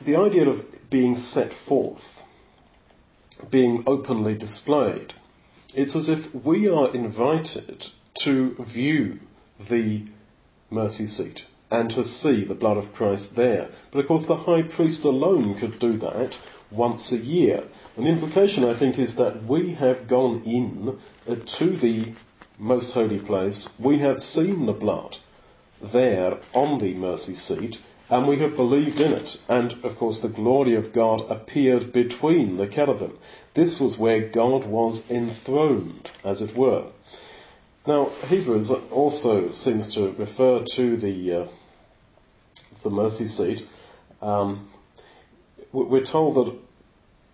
the 0.00 0.16
idea 0.16 0.48
of 0.48 0.64
being 0.88 1.14
set 1.14 1.52
forth, 1.52 2.22
being 3.50 3.84
openly 3.86 4.34
displayed, 4.34 5.12
it's 5.74 5.94
as 5.94 6.08
if 6.08 6.34
we 6.34 6.70
are 6.70 6.90
invited 6.94 7.86
to 8.20 8.54
view 8.60 9.20
the 9.68 10.06
mercy 10.70 11.04
seat 11.04 11.44
and 11.70 11.90
to 11.90 12.02
see 12.04 12.44
the 12.44 12.54
blood 12.54 12.78
of 12.78 12.94
Christ 12.94 13.36
there. 13.36 13.68
But 13.90 13.98
of 13.98 14.08
course 14.08 14.24
the 14.24 14.36
high 14.36 14.62
priest 14.62 15.04
alone 15.04 15.54
could 15.54 15.78
do 15.78 15.98
that 15.98 16.38
once 16.70 17.12
a 17.12 17.16
year. 17.16 17.64
And 17.96 18.06
the 18.06 18.10
implication 18.10 18.64
I 18.64 18.74
think 18.74 18.98
is 18.98 19.16
that 19.16 19.44
we 19.44 19.74
have 19.74 20.08
gone 20.08 20.42
in 20.44 20.98
to 21.26 21.76
the 21.76 22.12
most 22.58 22.92
holy 22.92 23.18
place, 23.18 23.68
we 23.78 23.98
have 23.98 24.18
seen 24.18 24.66
the 24.66 24.72
blood 24.72 25.18
there 25.80 26.38
on 26.54 26.78
the 26.78 26.94
mercy 26.94 27.34
seat, 27.34 27.80
and 28.08 28.26
we 28.26 28.38
have 28.38 28.56
believed 28.56 29.00
in 29.00 29.12
it. 29.12 29.38
And 29.48 29.72
of 29.84 29.98
course 29.98 30.20
the 30.20 30.28
glory 30.28 30.74
of 30.74 30.92
God 30.92 31.30
appeared 31.30 31.92
between 31.92 32.56
the 32.56 32.66
cherubim. 32.66 33.18
This 33.54 33.80
was 33.80 33.98
where 33.98 34.28
God 34.28 34.64
was 34.64 35.10
enthroned, 35.10 36.10
as 36.24 36.42
it 36.42 36.56
were. 36.56 36.86
Now, 37.86 38.10
Hebrews 38.28 38.70
also 38.70 39.50
seems 39.50 39.88
to 39.94 40.10
refer 40.12 40.64
to 40.72 40.96
the 40.96 41.32
uh, 41.32 41.46
the 42.82 42.90
mercy 42.90 43.26
seat. 43.26 43.66
Um, 44.20 44.68
we're 45.84 46.04
told 46.04 46.34
that 46.36 46.58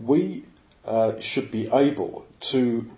we 0.00 0.44
uh, 0.84 1.20
should 1.20 1.50
be 1.50 1.68
able 1.72 2.26
to 2.40 2.90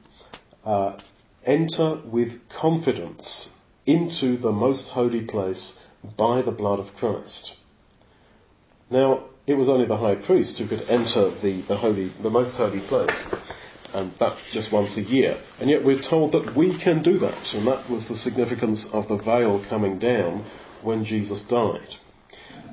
uh, 0.64 0.98
enter 1.44 1.96
with 1.96 2.48
confidence 2.48 3.52
into 3.84 4.38
the 4.38 4.52
most 4.52 4.90
holy 4.90 5.20
place 5.20 5.78
by 6.16 6.40
the 6.42 6.50
blood 6.50 6.80
of 6.80 6.96
Christ. 6.96 7.56
Now, 8.88 9.24
it 9.46 9.54
was 9.54 9.68
only 9.68 9.86
the 9.86 9.98
high 9.98 10.14
priest 10.14 10.58
who 10.58 10.66
could 10.66 10.88
enter 10.88 11.28
the, 11.28 11.60
the 11.62 11.76
holy, 11.76 12.08
the 12.08 12.30
most 12.30 12.54
holy 12.56 12.80
place, 12.80 13.30
and 13.92 14.16
that 14.16 14.36
just 14.50 14.72
once 14.72 14.96
a 14.96 15.02
year. 15.02 15.36
And 15.60 15.68
yet 15.68 15.84
we're 15.84 15.98
told 15.98 16.32
that 16.32 16.56
we 16.56 16.74
can 16.74 17.02
do 17.02 17.18
that, 17.18 17.54
and 17.54 17.66
that 17.66 17.90
was 17.90 18.08
the 18.08 18.16
significance 18.16 18.86
of 18.86 19.08
the 19.08 19.16
veil 19.16 19.58
coming 19.68 19.98
down 19.98 20.44
when 20.80 21.04
Jesus 21.04 21.44
died. 21.44 21.96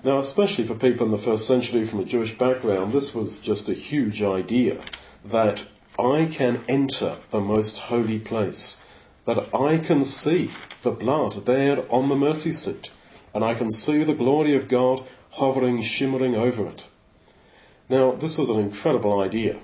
Now, 0.03 0.17
especially 0.17 0.65
for 0.65 0.73
people 0.73 1.05
in 1.05 1.11
the 1.11 1.17
first 1.17 1.45
century 1.45 1.85
from 1.85 1.99
a 1.99 2.05
Jewish 2.05 2.35
background, 2.35 2.91
this 2.91 3.13
was 3.13 3.37
just 3.37 3.69
a 3.69 3.73
huge 3.73 4.23
idea 4.23 4.81
that 5.25 5.63
I 5.99 6.25
can 6.25 6.63
enter 6.67 7.17
the 7.29 7.39
most 7.39 7.77
holy 7.77 8.17
place, 8.17 8.81
that 9.25 9.53
I 9.53 9.77
can 9.77 10.03
see 10.03 10.51
the 10.81 10.91
blood 10.91 11.45
there 11.45 11.85
on 11.93 12.09
the 12.09 12.15
mercy 12.15 12.51
seat, 12.51 12.89
and 13.35 13.43
I 13.43 13.53
can 13.53 13.69
see 13.69 14.03
the 14.03 14.15
glory 14.15 14.55
of 14.55 14.67
God 14.67 15.03
hovering, 15.29 15.83
shimmering 15.83 16.35
over 16.35 16.67
it. 16.67 16.87
Now, 17.87 18.13
this 18.13 18.39
was 18.39 18.49
an 18.49 18.59
incredible 18.59 19.19
idea. 19.19 19.59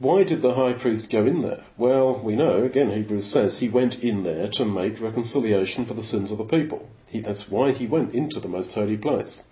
Why 0.00 0.24
did 0.24 0.40
the 0.40 0.54
high 0.54 0.72
priest 0.72 1.10
go 1.10 1.26
in 1.26 1.42
there? 1.42 1.62
Well, 1.76 2.18
we 2.18 2.34
know, 2.34 2.64
again, 2.64 2.90
Hebrews 2.90 3.26
says 3.26 3.58
he 3.58 3.68
went 3.68 4.02
in 4.02 4.22
there 4.22 4.48
to 4.52 4.64
make 4.64 4.98
reconciliation 4.98 5.84
for 5.84 5.92
the 5.92 6.02
sins 6.02 6.30
of 6.30 6.38
the 6.38 6.44
people. 6.44 6.88
He, 7.10 7.20
that's 7.20 7.50
why 7.50 7.72
he 7.72 7.86
went 7.86 8.14
into 8.14 8.40
the 8.40 8.48
most 8.48 8.72
holy 8.72 8.96
place. 8.96 9.42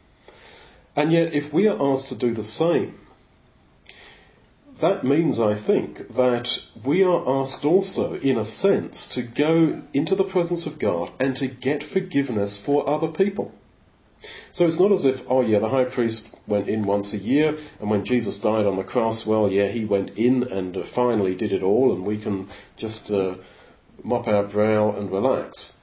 And 0.96 1.12
yet, 1.12 1.34
if 1.34 1.52
we 1.52 1.68
are 1.68 1.92
asked 1.92 2.08
to 2.08 2.14
do 2.14 2.32
the 2.32 2.42
same, 2.42 2.98
that 4.80 5.04
means, 5.04 5.38
I 5.38 5.54
think, 5.54 6.14
that 6.14 6.58
we 6.82 7.02
are 7.02 7.28
asked 7.28 7.66
also, 7.66 8.14
in 8.14 8.38
a 8.38 8.46
sense, 8.46 9.06
to 9.08 9.22
go 9.22 9.82
into 9.92 10.14
the 10.14 10.24
presence 10.24 10.66
of 10.66 10.78
God 10.78 11.10
and 11.20 11.36
to 11.36 11.46
get 11.46 11.82
forgiveness 11.82 12.56
for 12.56 12.88
other 12.88 13.08
people. 13.08 13.52
So 14.52 14.66
it's 14.66 14.80
not 14.80 14.92
as 14.92 15.04
if, 15.04 15.22
oh 15.28 15.42
yeah, 15.42 15.58
the 15.58 15.68
high 15.68 15.84
priest 15.84 16.34
went 16.46 16.68
in 16.68 16.84
once 16.84 17.12
a 17.12 17.18
year, 17.18 17.56
and 17.80 17.90
when 17.90 18.04
Jesus 18.04 18.38
died 18.38 18.66
on 18.66 18.76
the 18.76 18.84
cross, 18.84 19.26
well, 19.26 19.50
yeah, 19.50 19.68
he 19.68 19.84
went 19.84 20.10
in 20.18 20.42
and 20.44 20.76
uh, 20.76 20.84
finally 20.84 21.34
did 21.34 21.52
it 21.52 21.62
all, 21.62 21.92
and 21.92 22.04
we 22.04 22.18
can 22.18 22.48
just 22.76 23.10
uh, 23.10 23.36
mop 24.02 24.26
our 24.26 24.44
brow 24.44 24.92
and 24.92 25.10
relax. 25.10 25.76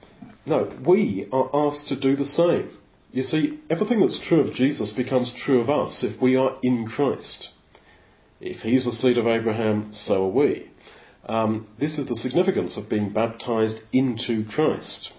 No, 0.44 0.72
we 0.82 1.26
are 1.32 1.50
asked 1.52 1.88
to 1.88 1.96
do 1.96 2.16
the 2.16 2.24
same. 2.24 2.70
You 3.12 3.22
see, 3.22 3.58
everything 3.70 4.00
that's 4.00 4.18
true 4.18 4.40
of 4.40 4.52
Jesus 4.52 4.92
becomes 4.92 5.32
true 5.32 5.60
of 5.60 5.70
us 5.70 6.04
if 6.04 6.20
we 6.20 6.36
are 6.36 6.56
in 6.62 6.86
Christ. 6.86 7.50
If 8.40 8.62
he's 8.62 8.84
the 8.84 8.92
seed 8.92 9.16
of 9.16 9.26
Abraham, 9.26 9.92
so 9.92 10.26
are 10.26 10.28
we. 10.28 10.70
Um, 11.28 11.66
this 11.78 11.98
is 11.98 12.06
the 12.06 12.14
significance 12.14 12.76
of 12.76 12.88
being 12.88 13.10
baptized 13.10 13.82
into 13.92 14.44
Christ. 14.44 15.12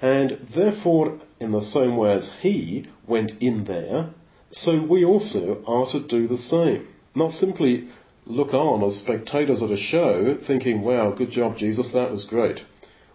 And 0.00 0.38
therefore, 0.42 1.18
in 1.40 1.52
the 1.52 1.60
same 1.60 1.96
way 1.96 2.12
as 2.12 2.32
he 2.34 2.86
went 3.06 3.34
in 3.40 3.64
there, 3.64 4.10
so 4.50 4.80
we 4.80 5.04
also 5.04 5.62
are 5.66 5.86
to 5.86 6.00
do 6.00 6.26
the 6.26 6.36
same. 6.36 6.86
Not 7.14 7.32
simply 7.32 7.88
look 8.26 8.52
on 8.52 8.82
as 8.82 8.96
spectators 8.96 9.62
at 9.62 9.70
a 9.70 9.76
show 9.76 10.34
thinking, 10.34 10.82
wow, 10.82 11.10
good 11.10 11.30
job 11.30 11.56
Jesus, 11.56 11.92
that 11.92 12.10
was 12.10 12.24
great. 12.24 12.64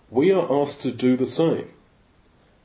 We 0.10 0.32
are 0.32 0.62
asked 0.62 0.82
to 0.82 0.92
do 0.92 1.16
the 1.16 1.26
same 1.26 1.70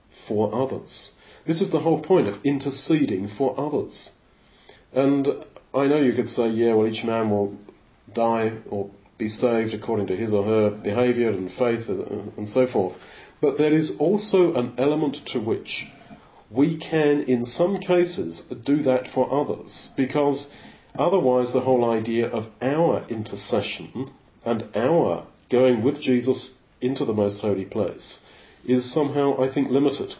for 0.08 0.54
others. 0.54 1.12
This 1.44 1.60
is 1.60 1.70
the 1.70 1.80
whole 1.80 2.00
point 2.00 2.26
of 2.26 2.40
interceding 2.44 3.28
for 3.28 3.58
others. 3.58 4.12
And 4.92 5.44
I 5.74 5.86
know 5.86 5.98
you 5.98 6.14
could 6.14 6.28
say, 6.28 6.48
yeah, 6.48 6.74
well 6.74 6.88
each 6.88 7.04
man 7.04 7.30
will 7.30 7.56
die 8.12 8.52
or 8.70 8.90
be 9.18 9.28
saved 9.28 9.74
according 9.74 10.08
to 10.08 10.16
his 10.16 10.32
or 10.32 10.44
her 10.44 10.70
behavior 10.70 11.30
and 11.30 11.50
faith 11.50 11.88
and 11.88 12.48
so 12.48 12.66
forth. 12.66 12.98
But 13.46 13.58
there 13.58 13.72
is 13.72 13.98
also 13.98 14.54
an 14.54 14.74
element 14.76 15.24
to 15.26 15.38
which 15.38 15.86
we 16.50 16.76
can, 16.76 17.22
in 17.22 17.44
some 17.44 17.78
cases, 17.78 18.40
do 18.40 18.82
that 18.82 19.06
for 19.06 19.32
others, 19.32 19.92
because 19.96 20.52
otherwise 20.98 21.52
the 21.52 21.60
whole 21.60 21.88
idea 21.88 22.28
of 22.28 22.50
our 22.60 23.04
intercession 23.08 24.10
and 24.44 24.68
our 24.74 25.28
going 25.48 25.84
with 25.84 26.00
Jesus 26.00 26.58
into 26.80 27.04
the 27.04 27.14
most 27.14 27.40
holy 27.40 27.64
place 27.64 28.20
is 28.64 28.84
somehow, 28.84 29.40
I 29.40 29.46
think, 29.46 29.70
limited. 29.70 30.16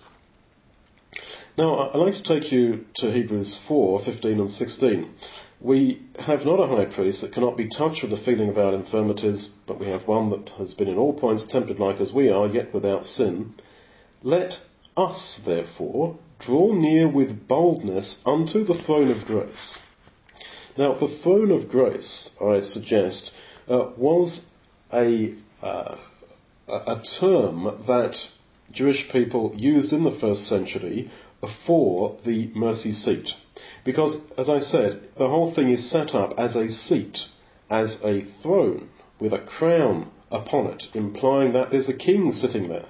Now, 1.58 1.90
I'd 1.90 1.96
like 1.96 2.14
to 2.14 2.22
take 2.22 2.52
you 2.52 2.86
to 2.94 3.10
Hebrews 3.10 3.56
4, 3.56 3.98
15 3.98 4.38
and 4.38 4.50
16. 4.52 5.12
We 5.60 6.02
have 6.18 6.44
not 6.44 6.60
a 6.60 6.66
high 6.66 6.84
priest 6.84 7.22
that 7.22 7.32
cannot 7.32 7.56
be 7.56 7.68
touched 7.68 8.02
with 8.02 8.10
the 8.10 8.16
feeling 8.16 8.50
of 8.50 8.58
our 8.58 8.74
infirmities, 8.74 9.46
but 9.66 9.80
we 9.80 9.86
have 9.86 10.06
one 10.06 10.30
that 10.30 10.50
has 10.58 10.74
been 10.74 10.88
in 10.88 10.98
all 10.98 11.14
points 11.14 11.46
tempted 11.46 11.80
like 11.80 11.98
as 11.98 12.12
we 12.12 12.28
are, 12.30 12.46
yet 12.46 12.74
without 12.74 13.04
sin. 13.04 13.54
Let 14.22 14.60
us, 14.96 15.38
therefore, 15.38 16.18
draw 16.38 16.72
near 16.72 17.08
with 17.08 17.48
boldness 17.48 18.20
unto 18.26 18.64
the 18.64 18.74
throne 18.74 19.10
of 19.10 19.26
grace. 19.26 19.78
Now, 20.76 20.92
the 20.92 21.08
throne 21.08 21.50
of 21.50 21.70
grace, 21.70 22.36
I 22.40 22.60
suggest, 22.60 23.32
uh, 23.66 23.88
was 23.96 24.46
a, 24.92 25.34
uh, 25.62 25.96
a 26.68 27.00
term 27.02 27.82
that 27.86 28.28
Jewish 28.70 29.08
people 29.08 29.54
used 29.56 29.94
in 29.94 30.02
the 30.02 30.10
first 30.10 30.46
century 30.46 31.10
for 31.46 32.18
the 32.24 32.50
mercy 32.54 32.92
seat. 32.92 33.34
Because, 33.84 34.20
as 34.36 34.50
I 34.50 34.58
said, 34.58 35.08
the 35.16 35.28
whole 35.28 35.50
thing 35.50 35.68
is 35.70 35.88
set 35.88 36.14
up 36.14 36.34
as 36.38 36.56
a 36.56 36.68
seat, 36.68 37.28
as 37.70 38.02
a 38.04 38.20
throne, 38.20 38.88
with 39.18 39.32
a 39.32 39.38
crown 39.38 40.10
upon 40.30 40.66
it, 40.66 40.88
implying 40.94 41.52
that 41.52 41.70
there's 41.70 41.88
a 41.88 41.94
king 41.94 42.32
sitting 42.32 42.68
there. 42.68 42.86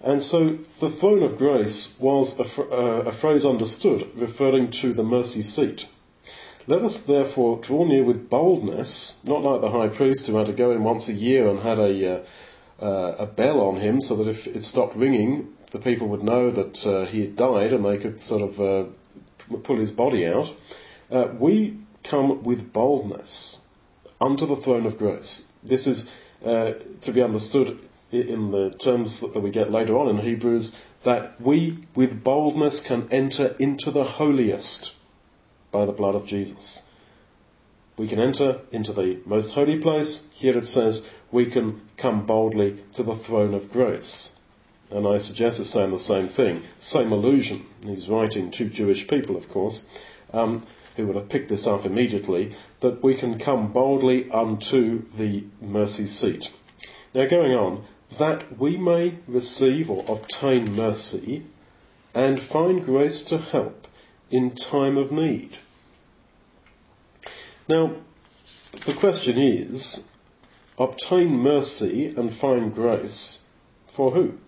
And 0.00 0.20
so 0.20 0.58
the 0.80 0.90
throne 0.90 1.22
of 1.22 1.38
grace 1.38 1.96
was 2.00 2.38
a, 2.38 2.44
fr- 2.44 2.72
uh, 2.72 3.02
a, 3.02 3.12
phrase 3.12 3.46
understood 3.46 4.10
referring 4.16 4.72
to 4.82 4.92
the 4.92 5.04
mercy 5.04 5.42
seat. 5.42 5.88
Let 6.66 6.82
us 6.82 6.98
therefore 6.98 7.58
draw 7.58 7.84
near 7.84 8.04
with 8.04 8.28
boldness, 8.28 9.18
not 9.24 9.42
like 9.42 9.60
the 9.60 9.70
high 9.70 9.88
priest 9.88 10.26
who 10.26 10.36
had 10.36 10.46
to 10.46 10.52
go 10.52 10.72
in 10.72 10.82
once 10.82 11.08
a 11.08 11.12
year 11.12 11.48
and 11.48 11.58
had 11.58 11.78
a, 11.78 12.14
uh, 12.14 12.24
uh, 12.84 13.16
a 13.20 13.26
bell 13.26 13.60
on 13.60 13.76
him 13.76 14.00
so 14.00 14.16
that 14.16 14.28
if 14.28 14.46
it 14.46 14.62
stopped 14.62 14.96
ringing, 14.96 15.54
the 15.70 15.78
people 15.78 16.08
would 16.08 16.22
know 16.22 16.50
that 16.50 16.86
uh, 16.86 17.06
he 17.06 17.20
had 17.22 17.36
died 17.36 17.72
and 17.72 17.84
they 17.84 17.98
could 17.98 18.18
sort 18.18 18.42
of 18.42 18.60
uh, 18.60 18.90
pull 19.58 19.76
his 19.76 19.90
body 19.90 20.26
out. 20.26 20.54
Uh, 21.10 21.28
we 21.38 21.78
come 22.04 22.42
with 22.42 22.72
boldness 22.72 23.58
unto 24.20 24.46
the 24.46 24.56
throne 24.56 24.86
of 24.86 24.98
grace. 24.98 25.44
This 25.62 25.86
is 25.86 26.10
uh, 26.44 26.72
to 27.02 27.12
be 27.12 27.22
understood 27.22 27.78
in 28.10 28.50
the 28.50 28.70
terms 28.70 29.20
that 29.20 29.40
we 29.40 29.50
get 29.50 29.70
later 29.70 29.96
on 29.98 30.08
in 30.08 30.18
Hebrews, 30.18 30.76
that 31.02 31.40
we 31.40 31.86
with 31.94 32.22
boldness 32.22 32.80
can 32.80 33.08
enter 33.10 33.56
into 33.58 33.90
the 33.90 34.04
holiest 34.04 34.92
by 35.70 35.86
the 35.86 35.92
blood 35.92 36.14
of 36.14 36.26
Jesus. 36.26 36.82
We 37.96 38.08
can 38.08 38.18
enter 38.18 38.60
into 38.70 38.92
the 38.92 39.20
most 39.24 39.52
holy 39.52 39.78
place. 39.78 40.26
Here 40.32 40.56
it 40.56 40.66
says 40.66 41.08
we 41.30 41.46
can 41.46 41.80
come 41.96 42.26
boldly 42.26 42.82
to 42.94 43.02
the 43.02 43.16
throne 43.16 43.54
of 43.54 43.70
grace. 43.70 44.36
And 44.92 45.06
I 45.06 45.18
suggest 45.18 45.58
it's 45.58 45.70
saying 45.70 45.90
the 45.90 45.98
same 45.98 46.28
thing, 46.28 46.62
same 46.76 47.12
allusion. 47.12 47.66
He's 47.82 48.08
writing 48.08 48.50
to 48.52 48.68
Jewish 48.68 49.08
people, 49.08 49.36
of 49.36 49.48
course. 49.48 49.86
Um, 50.32 50.66
who 50.96 51.06
would 51.06 51.16
have 51.16 51.28
picked 51.28 51.48
this 51.48 51.66
up 51.66 51.86
immediately, 51.86 52.52
that 52.80 53.02
we 53.02 53.14
can 53.14 53.38
come 53.38 53.72
boldly 53.72 54.30
unto 54.30 55.02
the 55.16 55.44
mercy 55.60 56.06
seat. 56.06 56.50
Now 57.14 57.26
going 57.26 57.52
on, 57.52 57.84
that 58.18 58.58
we 58.58 58.76
may 58.76 59.18
receive 59.26 59.90
or 59.90 60.04
obtain 60.06 60.74
mercy 60.74 61.44
and 62.14 62.42
find 62.42 62.84
grace 62.84 63.22
to 63.22 63.38
help 63.38 63.86
in 64.30 64.54
time 64.54 64.98
of 64.98 65.10
need. 65.10 65.56
Now, 67.68 67.96
the 68.84 68.94
question 68.94 69.38
is, 69.38 70.06
obtain 70.78 71.38
mercy 71.38 72.08
and 72.08 72.32
find 72.32 72.74
grace 72.74 73.40
for 73.86 74.10
who? 74.10 74.38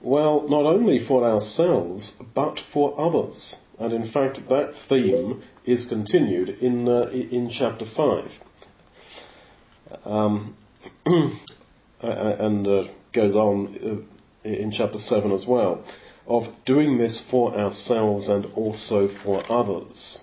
Well, 0.00 0.48
not 0.48 0.66
only 0.66 0.98
for 0.98 1.24
ourselves, 1.24 2.12
but 2.34 2.60
for 2.60 2.98
others. 2.98 3.60
And 3.78 3.92
in 3.92 4.04
fact, 4.04 4.48
that 4.48 4.76
theme 4.76 5.42
is 5.64 5.86
continued 5.86 6.48
in, 6.48 6.88
uh, 6.88 7.10
in 7.10 7.48
chapter 7.48 7.84
5. 7.84 8.40
Um, 10.04 10.56
and 12.00 12.66
uh, 12.66 12.84
goes 13.12 13.34
on 13.34 14.04
uh, 14.44 14.48
in 14.48 14.70
chapter 14.70 14.98
7 14.98 15.32
as 15.32 15.46
well, 15.46 15.84
of 16.26 16.52
doing 16.64 16.98
this 16.98 17.20
for 17.20 17.56
ourselves 17.56 18.28
and 18.28 18.46
also 18.54 19.08
for 19.08 19.42
others. 19.50 20.20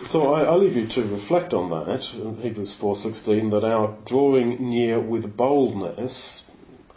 So 0.00 0.32
I, 0.32 0.54
leave 0.54 0.76
you 0.76 0.86
to 0.86 1.02
reflect 1.02 1.52
on 1.52 1.70
that, 1.70 2.04
Hebrews 2.04 2.76
4.16, 2.76 3.50
that 3.50 3.64
our 3.64 3.96
drawing 4.06 4.70
near 4.70 5.00
with 5.00 5.36
boldness, 5.36 6.47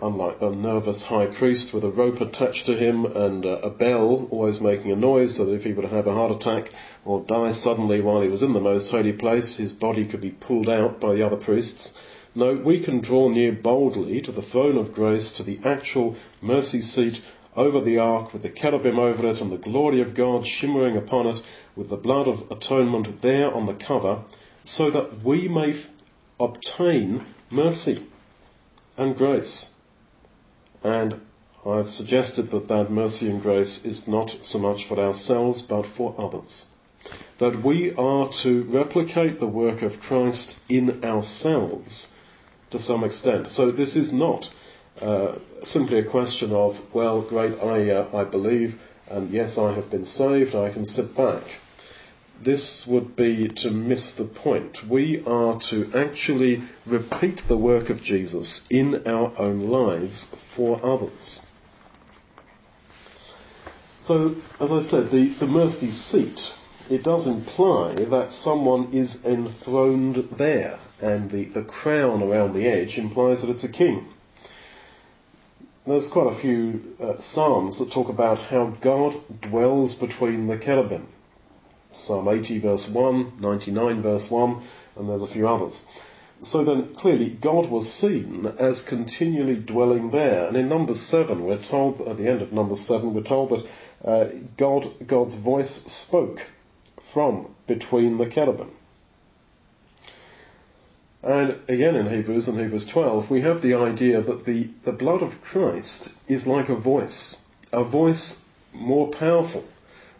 unlike 0.02 0.40
the 0.40 0.50
nervous 0.50 1.04
high 1.04 1.28
priest 1.28 1.74
with 1.74 1.84
a 1.84 1.90
rope 1.90 2.20
attached 2.22 2.66
to 2.66 2.76
him 2.76 3.06
and 3.06 3.46
uh, 3.46 3.60
a 3.64 3.70
bell 3.70 4.28
always 4.32 4.60
making 4.60 4.92
a 4.92 4.96
noise 4.96 5.36
so 5.36 5.46
that 5.46 5.54
if 5.54 5.64
he 5.64 5.74
were 5.74 5.84
to 5.84 5.88
have 5.88 6.08
a 6.08 6.14
heart 6.14 6.32
attack 6.32 6.72
or 7.06 7.22
die 7.22 7.52
suddenly 7.52 8.02
while 8.02 8.22
he 8.22 8.28
was 8.28 8.44
in 8.44 8.54
the 8.54 8.60
most 8.60 8.90
holy 8.90 9.14
place, 9.14 9.58
his 9.58 9.72
body 9.72 10.06
could 10.06 10.22
be 10.22 10.32
pulled 10.32 10.68
out 10.68 11.00
by 11.00 11.14
the 11.14 11.26
other 11.26 11.38
priests. 11.38 11.94
No, 12.34 12.54
we 12.56 12.80
can 12.80 13.02
draw 13.02 13.30
near 13.30 13.52
boldly 13.52 14.22
to 14.22 14.32
the 14.32 14.42
throne 14.42 14.78
of 14.78 14.94
grace, 14.94 15.34
to 15.34 15.44
the 15.44 15.60
actual 15.64 16.16
mercy 16.42 16.82
seat 16.82 17.22
over 17.56 17.82
the 17.82 17.98
ark 17.98 18.34
with 18.34 18.44
the 18.44 18.50
cherubim 18.50 18.98
over 18.98 19.30
it 19.30 19.42
and 19.42 19.52
the 19.52 19.58
glory 19.58 20.02
of 20.02 20.14
God 20.14 20.48
shimmering 20.48 20.96
upon 20.96 21.28
it 21.28 21.42
with 21.76 21.90
the 21.90 21.98
blood 21.98 22.28
of 22.28 22.50
atonement 22.50 23.22
there 23.22 23.54
on 23.54 23.66
the 23.66 23.74
cover 23.74 24.24
so 24.64 24.90
that 24.92 25.24
we 25.24 25.48
may 25.48 25.72
f- 25.72 25.90
obtain 26.40 27.26
mercy 27.50 28.08
and 28.98 29.18
grace. 29.18 29.72
And 30.84 31.22
I've 31.66 31.90
suggested 31.90 32.52
that 32.52 32.68
that 32.70 32.92
mercy 32.92 33.30
and 33.30 33.42
grace 33.42 33.86
is 33.86 34.08
not 34.08 34.32
so 34.42 34.58
much 34.60 34.86
for 34.86 35.00
ourselves 35.00 35.62
but 35.62 35.86
for 35.86 36.16
others. 36.18 36.66
That 37.38 37.64
we 37.64 37.94
are 37.94 38.30
to 38.30 38.64
replicate 38.64 39.40
the 39.40 39.48
work 39.48 39.82
of 39.82 40.00
Christ 40.00 40.56
in 40.70 41.04
ourselves 41.04 42.12
to 42.72 42.80
some 42.80 43.04
extent. 43.04 43.48
So 43.48 43.70
this 43.70 43.96
is 43.96 44.12
not 44.12 44.50
uh, 45.02 45.36
simply 45.64 46.00
a 46.00 46.04
question 46.04 46.52
of, 46.54 46.82
well, 46.94 47.22
great, 47.22 47.60
I, 47.62 47.90
uh, 47.92 48.08
I 48.14 48.24
believe, 48.24 48.82
and 49.10 49.30
yes, 49.32 49.58
I 49.58 49.74
have 49.74 49.90
been 49.90 50.06
saved, 50.06 50.56
I 50.56 50.70
can 50.70 50.86
sit 50.86 51.16
back. 51.16 51.44
This 52.44 52.88
would 52.88 53.16
be 53.16 53.50
to 53.50 53.70
miss 53.70 54.12
the 54.12 54.24
point. 54.24 54.88
We 54.88 55.24
are 55.26 55.60
to 55.60 55.92
actually 55.94 56.64
repeat 56.88 57.48
the 57.48 57.58
work 57.58 57.92
of 57.92 58.02
Jesus 58.02 58.66
in 58.68 59.08
our 59.08 59.32
own 59.38 59.68
lives 59.68 60.26
for 60.26 60.84
others. 60.84 61.46
So, 64.00 64.38
as 64.60 64.72
I 64.72 64.80
said, 64.80 65.12
the, 65.12 65.28
the 65.28 65.46
mercy 65.46 65.92
seat, 65.92 66.56
it 66.90 67.04
does 67.04 67.28
imply 67.28 67.94
that 67.94 68.32
someone 68.32 68.92
is 68.92 69.24
enthroned 69.24 70.16
there, 70.36 70.80
and 71.00 71.30
the, 71.30 71.46
the 71.46 71.62
crown 71.62 72.24
around 72.24 72.54
the 72.54 72.68
edge 72.68 72.98
implies 72.98 73.42
that 73.42 73.52
it's 73.52 73.64
a 73.64 73.70
king. 73.70 74.08
There's 75.86 76.08
quite 76.08 76.34
a 76.34 76.36
few 76.36 76.96
uh, 77.00 77.22
psalms 77.22 77.78
that 77.78 77.92
talk 77.92 78.10
about 78.10 78.40
how 78.40 78.74
God 78.82 79.42
dwells 79.42 79.94
between 79.94 80.48
the 80.48 80.58
cherubim. 80.58 81.08
Psalm 81.94 82.28
80 82.28 82.60
verse 82.60 82.88
1, 82.88 83.34
99 83.40 84.02
verse 84.02 84.30
1, 84.30 84.64
and 84.96 85.10
there's 85.10 85.24
a 85.24 85.28
few 85.28 85.48
others. 85.48 85.84
So 86.44 86.64
then 86.64 86.96
clearly 86.96 87.30
God 87.30 87.70
was 87.70 87.92
seen 87.92 88.48
as 88.58 88.82
continually 88.82 89.56
dwelling 89.56 90.10
there. 90.10 90.48
And 90.48 90.58
in 90.58 90.70
Numbers 90.70 91.00
7 91.02 91.44
we're 91.44 91.58
told, 91.58 92.02
at 92.02 92.18
the 92.18 92.28
end 92.28 92.42
of 92.42 92.52
Numbers 92.52 92.82
7 92.82 93.14
we're 93.14 93.22
told 93.22 93.50
that 93.52 93.68
uh, 94.04 94.30
God, 94.58 94.90
God's 95.06 95.36
voice 95.36 95.70
spoke 95.70 96.48
from 97.14 97.54
between 97.68 98.18
the 98.18 98.26
cherubim. 98.26 98.72
And 101.22 101.60
again 101.68 101.96
in 101.96 102.10
Hebrews 102.10 102.48
and 102.48 102.60
Hebrews 102.60 102.88
12, 102.88 103.30
we 103.30 103.42
have 103.42 103.62
the 103.62 103.76
idea 103.76 104.22
that 104.22 104.46
the, 104.46 104.70
the 104.84 104.92
blood 104.92 105.22
of 105.22 105.42
Christ 105.42 106.10
is 106.28 106.48
like 106.48 106.70
a 106.70 106.76
voice, 106.76 107.38
a 107.72 107.84
voice 107.84 108.42
more 108.74 109.10
powerful 109.10 109.66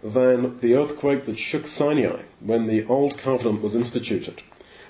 than 0.04 0.60
the 0.60 0.76
earthquake 0.76 1.26
that 1.26 1.38
shook 1.38 1.66
Sinai 1.68 2.22
when 2.40 2.68
the 2.68 2.86
old 2.86 3.18
covenant 3.18 3.62
was 3.62 3.76
instituted. 3.76 4.42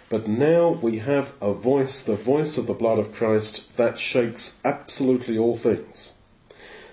But 0.10 0.28
now 0.28 0.70
we 0.70 1.00
have 1.00 1.34
a 1.42 1.54
voice, 1.54 2.02
the 2.04 2.16
voice 2.16 2.58
of 2.58 2.68
the 2.68 2.74
blood 2.74 3.00
of 3.00 3.14
Christ, 3.14 3.66
that 3.78 3.98
shakes 3.98 4.60
absolutely 4.66 5.38
all 5.38 5.58
things. 5.58 6.14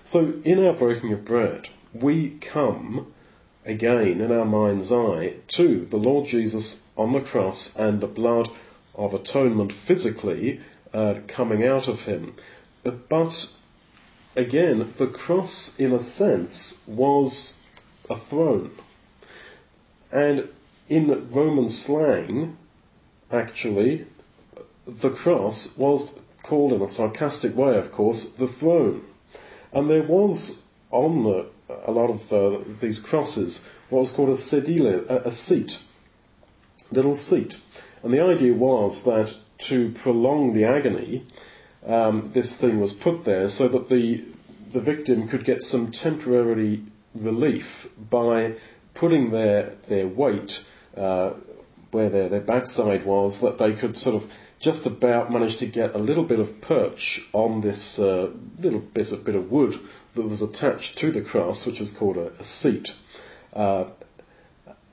So 0.04 0.34
in 0.44 0.64
our 0.64 0.72
breaking 0.72 1.12
of 1.12 1.24
bread, 1.24 1.68
we 1.92 2.30
come 2.30 3.12
again 3.64 4.20
in 4.20 4.32
our 4.32 4.44
mind's 4.44 4.90
eye 4.92 5.34
to 5.48 5.84
the 5.84 5.96
Lord 5.96 6.26
Jesus 6.26 6.80
on 6.96 7.12
the 7.12 7.20
cross 7.20 7.76
and 7.76 8.00
the 8.00 8.06
blood 8.06 8.48
of 8.94 9.14
atonement 9.14 9.72
physically 9.72 10.60
uh, 10.94 11.14
coming 11.26 11.64
out 11.64 11.88
of 11.88 12.02
him. 12.02 12.34
But 12.82 13.48
again, 14.34 14.92
the 14.96 15.06
cross, 15.08 15.78
in 15.78 15.92
a 15.92 15.98
sense, 15.98 16.80
was 16.86 17.57
a 18.10 18.16
throne. 18.16 18.70
And 20.10 20.48
in 20.88 21.30
Roman 21.30 21.68
slang, 21.68 22.56
actually, 23.30 24.06
the 24.86 25.10
cross 25.10 25.76
was 25.76 26.14
called 26.42 26.72
in 26.72 26.80
a 26.80 26.88
sarcastic 26.88 27.54
way, 27.54 27.76
of 27.76 27.92
course, 27.92 28.24
the 28.30 28.48
throne. 28.48 29.04
And 29.72 29.90
there 29.90 30.02
was 30.02 30.62
on 30.90 31.24
the, 31.24 31.46
a 31.86 31.92
lot 31.92 32.08
of 32.10 32.32
uh, 32.32 32.60
these 32.80 32.98
crosses 32.98 33.64
what 33.90 34.00
was 34.00 34.12
called 34.12 34.30
a 34.30 34.32
sedile, 34.32 35.08
a, 35.08 35.28
a 35.28 35.32
seat, 35.32 35.78
little 36.90 37.14
seat. 37.14 37.58
And 38.02 38.12
the 38.12 38.22
idea 38.22 38.54
was 38.54 39.02
that 39.04 39.34
to 39.58 39.90
prolong 39.90 40.54
the 40.54 40.64
agony, 40.64 41.26
um, 41.86 42.30
this 42.32 42.56
thing 42.56 42.80
was 42.80 42.92
put 42.92 43.24
there 43.24 43.48
so 43.48 43.68
that 43.68 43.88
the 43.88 44.24
the 44.72 44.80
victim 44.80 45.28
could 45.28 45.44
get 45.44 45.62
some 45.62 45.92
temporary 45.92 46.82
relief 47.14 47.88
by 48.10 48.54
putting 48.94 49.30
their 49.30 49.74
their 49.88 50.06
weight 50.06 50.64
uh, 50.96 51.32
where 51.90 52.10
their 52.10 52.28
their 52.28 52.40
backside 52.40 53.04
was, 53.04 53.40
that 53.40 53.58
they 53.58 53.72
could 53.72 53.96
sort 53.96 54.16
of 54.16 54.30
just 54.58 54.86
about 54.86 55.32
manage 55.32 55.56
to 55.56 55.66
get 55.66 55.94
a 55.94 55.98
little 55.98 56.24
bit 56.24 56.40
of 56.40 56.60
perch 56.60 57.20
on 57.32 57.60
this 57.60 57.98
uh, 57.98 58.30
little 58.58 58.80
bit 58.80 59.12
of 59.12 59.24
bit 59.24 59.34
of 59.34 59.50
wood 59.50 59.78
that 60.14 60.22
was 60.22 60.42
attached 60.42 60.98
to 60.98 61.12
the 61.12 61.20
cross, 61.20 61.64
which 61.64 61.80
was 61.80 61.92
called 61.92 62.16
a, 62.16 62.32
a 62.32 62.44
seat. 62.44 62.94
Uh, 63.52 63.84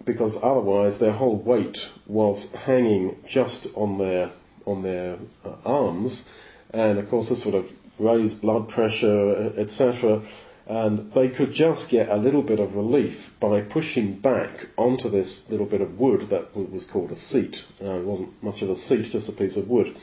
because 0.05 0.37
otherwise 0.37 0.99
their 0.99 1.11
whole 1.11 1.35
weight 1.35 1.89
was 2.05 2.51
hanging 2.53 3.17
just 3.25 3.67
on 3.73 3.97
their 3.97 4.31
on 4.65 4.83
their 4.83 5.17
uh, 5.43 5.51
arms, 5.65 6.27
and 6.71 6.99
of 6.99 7.09
course 7.09 7.29
this 7.29 7.43
would 7.45 7.55
have 7.55 7.69
raised 7.97 8.41
blood 8.41 8.69
pressure, 8.69 9.53
etc. 9.57 10.21
And 10.67 11.11
they 11.13 11.29
could 11.29 11.53
just 11.53 11.89
get 11.89 12.09
a 12.09 12.17
little 12.17 12.41
bit 12.41 12.59
of 12.59 12.75
relief 12.75 13.33
by 13.39 13.61
pushing 13.61 14.15
back 14.17 14.67
onto 14.77 15.09
this 15.09 15.47
little 15.49 15.67
bit 15.67 15.81
of 15.81 15.99
wood 15.99 16.29
that 16.29 16.55
was 16.55 16.85
called 16.85 17.11
a 17.11 17.15
seat. 17.15 17.63
Uh, 17.81 17.99
it 17.99 18.05
wasn't 18.05 18.41
much 18.41 18.63
of 18.63 18.69
a 18.69 18.75
seat, 18.75 19.11
just 19.11 19.29
a 19.29 19.31
piece 19.31 19.57
of 19.57 19.69
wood. 19.69 19.95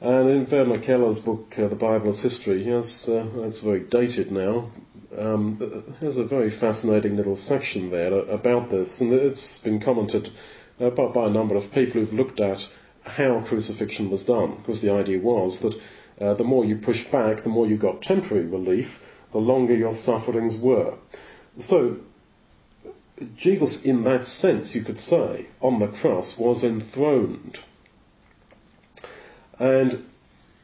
And 0.00 0.28
in 0.28 0.50
Werner 0.50 0.78
Keller's 0.78 1.20
book, 1.20 1.58
uh, 1.58 1.68
The 1.68 1.76
Bible 1.76 2.08
as 2.08 2.20
History, 2.20 2.64
has, 2.64 3.08
uh, 3.08 3.26
it's 3.44 3.60
very 3.60 3.80
dated 3.80 4.30
now, 4.30 4.70
um, 5.16 5.84
there's 6.00 6.16
a 6.16 6.24
very 6.24 6.50
fascinating 6.50 7.16
little 7.16 7.36
section 7.36 7.90
there 7.90 8.12
about 8.12 8.70
this, 8.70 9.00
and 9.00 9.12
it's 9.12 9.58
been 9.58 9.80
commented 9.80 10.30
uh, 10.80 10.90
by, 10.90 11.26
a 11.26 11.30
number 11.30 11.54
of 11.54 11.72
people 11.72 12.00
who've 12.00 12.12
looked 12.12 12.40
at 12.40 12.68
how 13.02 13.40
crucifixion 13.40 14.10
was 14.10 14.24
done, 14.24 14.56
because 14.56 14.80
the 14.80 14.92
idea 14.92 15.18
was 15.18 15.60
that 15.60 15.74
uh, 16.20 16.34
the 16.34 16.44
more 16.44 16.64
you 16.64 16.76
push 16.76 17.04
back, 17.04 17.42
the 17.42 17.48
more 17.48 17.66
you 17.66 17.76
got 17.76 18.02
temporary 18.02 18.44
relief, 18.44 19.00
the 19.36 19.42
longer 19.42 19.76
your 19.76 19.92
sufferings 19.92 20.56
were. 20.56 20.94
So, 21.56 21.98
Jesus, 23.36 23.84
in 23.84 24.04
that 24.04 24.24
sense, 24.26 24.74
you 24.74 24.80
could 24.80 24.98
say, 24.98 25.44
on 25.60 25.78
the 25.78 25.88
cross, 25.88 26.38
was 26.38 26.64
enthroned. 26.64 27.58
And 29.58 30.06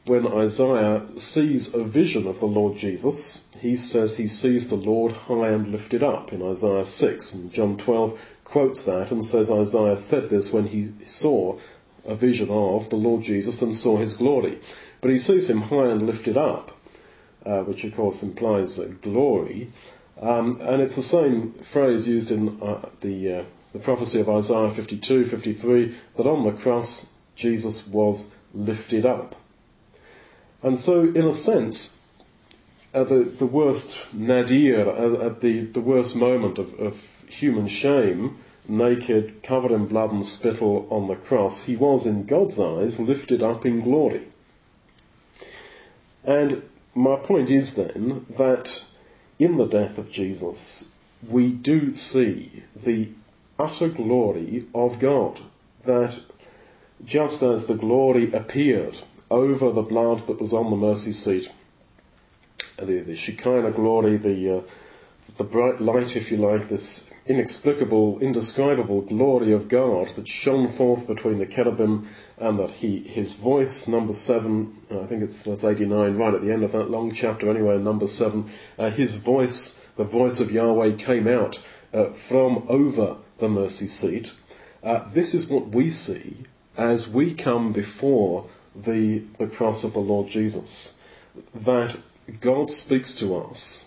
when 0.06 0.26
Isaiah 0.26 1.02
sees 1.18 1.74
a 1.74 1.84
vision 1.84 2.26
of 2.26 2.40
the 2.40 2.46
Lord 2.46 2.78
Jesus, 2.78 3.44
he 3.58 3.76
says 3.76 4.16
he 4.16 4.26
sees 4.26 4.70
the 4.70 4.76
Lord 4.76 5.12
high 5.12 5.50
and 5.50 5.68
lifted 5.68 6.02
up 6.02 6.32
in 6.32 6.42
Isaiah 6.42 6.86
6. 6.86 7.34
And 7.34 7.52
John 7.52 7.76
12 7.76 8.18
quotes 8.44 8.84
that 8.84 9.10
and 9.10 9.22
says 9.22 9.50
Isaiah 9.50 9.96
said 9.96 10.30
this 10.30 10.50
when 10.50 10.66
he 10.66 10.92
saw 11.04 11.58
a 12.06 12.14
vision 12.14 12.48
of 12.48 12.88
the 12.88 12.96
Lord 12.96 13.22
Jesus 13.22 13.60
and 13.60 13.74
saw 13.74 13.98
his 13.98 14.14
glory. 14.14 14.62
But 15.02 15.10
he 15.10 15.18
sees 15.18 15.50
him 15.50 15.60
high 15.60 15.88
and 15.88 16.00
lifted 16.00 16.38
up, 16.38 16.74
uh, 17.44 17.62
which 17.62 17.84
of 17.84 17.94
course 17.94 18.22
implies 18.22 18.78
glory. 19.00 19.72
Um, 20.20 20.60
and 20.60 20.80
it's 20.80 20.96
the 20.96 21.02
same 21.02 21.52
phrase 21.62 22.06
used 22.06 22.30
in 22.30 22.60
uh, 22.62 22.88
the, 23.00 23.32
uh, 23.32 23.44
the 23.72 23.78
prophecy 23.78 24.20
of 24.20 24.28
Isaiah 24.28 24.70
52, 24.70 25.24
53, 25.24 25.96
that 26.16 26.26
on 26.26 26.44
the 26.44 26.52
cross 26.52 27.06
Jesus 27.34 27.86
was 27.86 28.28
lifted 28.54 29.06
up. 29.06 29.34
And 30.62 30.78
so, 30.78 31.02
in 31.02 31.24
a 31.26 31.32
sense, 31.32 31.96
at 32.94 33.08
the, 33.08 33.20
the 33.24 33.46
worst 33.46 33.98
nadir, 34.12 34.88
at, 34.88 35.20
at 35.20 35.40
the, 35.40 35.60
the 35.64 35.80
worst 35.80 36.14
moment 36.14 36.58
of, 36.58 36.78
of 36.78 37.02
human 37.26 37.66
shame, 37.66 38.36
naked, 38.68 39.42
covered 39.42 39.72
in 39.72 39.86
blood 39.86 40.12
and 40.12 40.24
spittle 40.24 40.86
on 40.90 41.08
the 41.08 41.16
cross, 41.16 41.62
he 41.62 41.74
was 41.74 42.06
in 42.06 42.26
God's 42.26 42.60
eyes 42.60 43.00
lifted 43.00 43.42
up 43.42 43.66
in 43.66 43.80
glory. 43.80 44.28
And 46.24 46.62
my 46.94 47.16
point 47.16 47.50
is 47.50 47.74
then 47.74 48.26
that 48.36 48.82
in 49.38 49.56
the 49.56 49.66
death 49.66 49.98
of 49.98 50.10
Jesus, 50.10 50.90
we 51.28 51.50
do 51.50 51.92
see 51.92 52.62
the 52.76 53.08
utter 53.58 53.88
glory 53.88 54.66
of 54.74 54.98
God. 54.98 55.40
That 55.84 56.18
just 57.04 57.42
as 57.42 57.66
the 57.66 57.74
glory 57.74 58.32
appeared 58.32 58.96
over 59.30 59.72
the 59.72 59.82
blood 59.82 60.26
that 60.26 60.38
was 60.38 60.52
on 60.52 60.70
the 60.70 60.76
mercy 60.76 61.12
seat. 61.12 61.50
The, 62.78 63.00
the 63.00 63.16
Shekinah 63.16 63.72
glory, 63.72 64.16
the, 64.16 64.58
uh, 64.58 64.62
the 65.38 65.44
bright 65.44 65.80
light, 65.80 66.16
if 66.16 66.30
you 66.30 66.36
like, 66.36 66.68
this 66.68 67.04
inexplicable, 67.26 68.18
indescribable 68.20 69.00
glory 69.02 69.52
of 69.52 69.68
God 69.68 70.08
that 70.10 70.26
shone 70.26 70.68
forth 70.68 71.06
between 71.06 71.38
the 71.38 71.46
cherubim 71.46 72.08
and 72.36 72.58
that 72.58 72.70
he, 72.70 72.98
his 72.98 73.32
voice, 73.32 73.86
number 73.86 74.12
seven, 74.12 74.76
I 74.90 75.06
think 75.06 75.22
it's 75.22 75.40
verse 75.40 75.64
89, 75.64 76.16
right 76.16 76.34
at 76.34 76.42
the 76.42 76.52
end 76.52 76.64
of 76.64 76.72
that 76.72 76.90
long 76.90 77.12
chapter 77.12 77.48
anyway, 77.48 77.78
number 77.78 78.08
seven, 78.08 78.50
uh, 78.78 78.90
his 78.90 79.14
voice, 79.14 79.80
the 79.96 80.04
voice 80.04 80.40
of 80.40 80.50
Yahweh 80.50 80.96
came 80.96 81.28
out 81.28 81.58
uh, 81.92 82.12
from 82.12 82.64
over 82.68 83.16
the 83.38 83.48
mercy 83.48 83.86
seat. 83.86 84.32
Uh, 84.82 85.08
this 85.12 85.34
is 85.34 85.46
what 85.46 85.68
we 85.68 85.90
see 85.90 86.44
as 86.76 87.08
we 87.08 87.34
come 87.34 87.72
before 87.72 88.48
the, 88.74 89.22
the 89.38 89.46
cross 89.46 89.84
of 89.84 89.92
the 89.92 90.00
Lord 90.00 90.28
Jesus. 90.28 90.94
That 91.54 91.96
God 92.40 92.70
speaks 92.70 93.14
to 93.16 93.36
us 93.36 93.84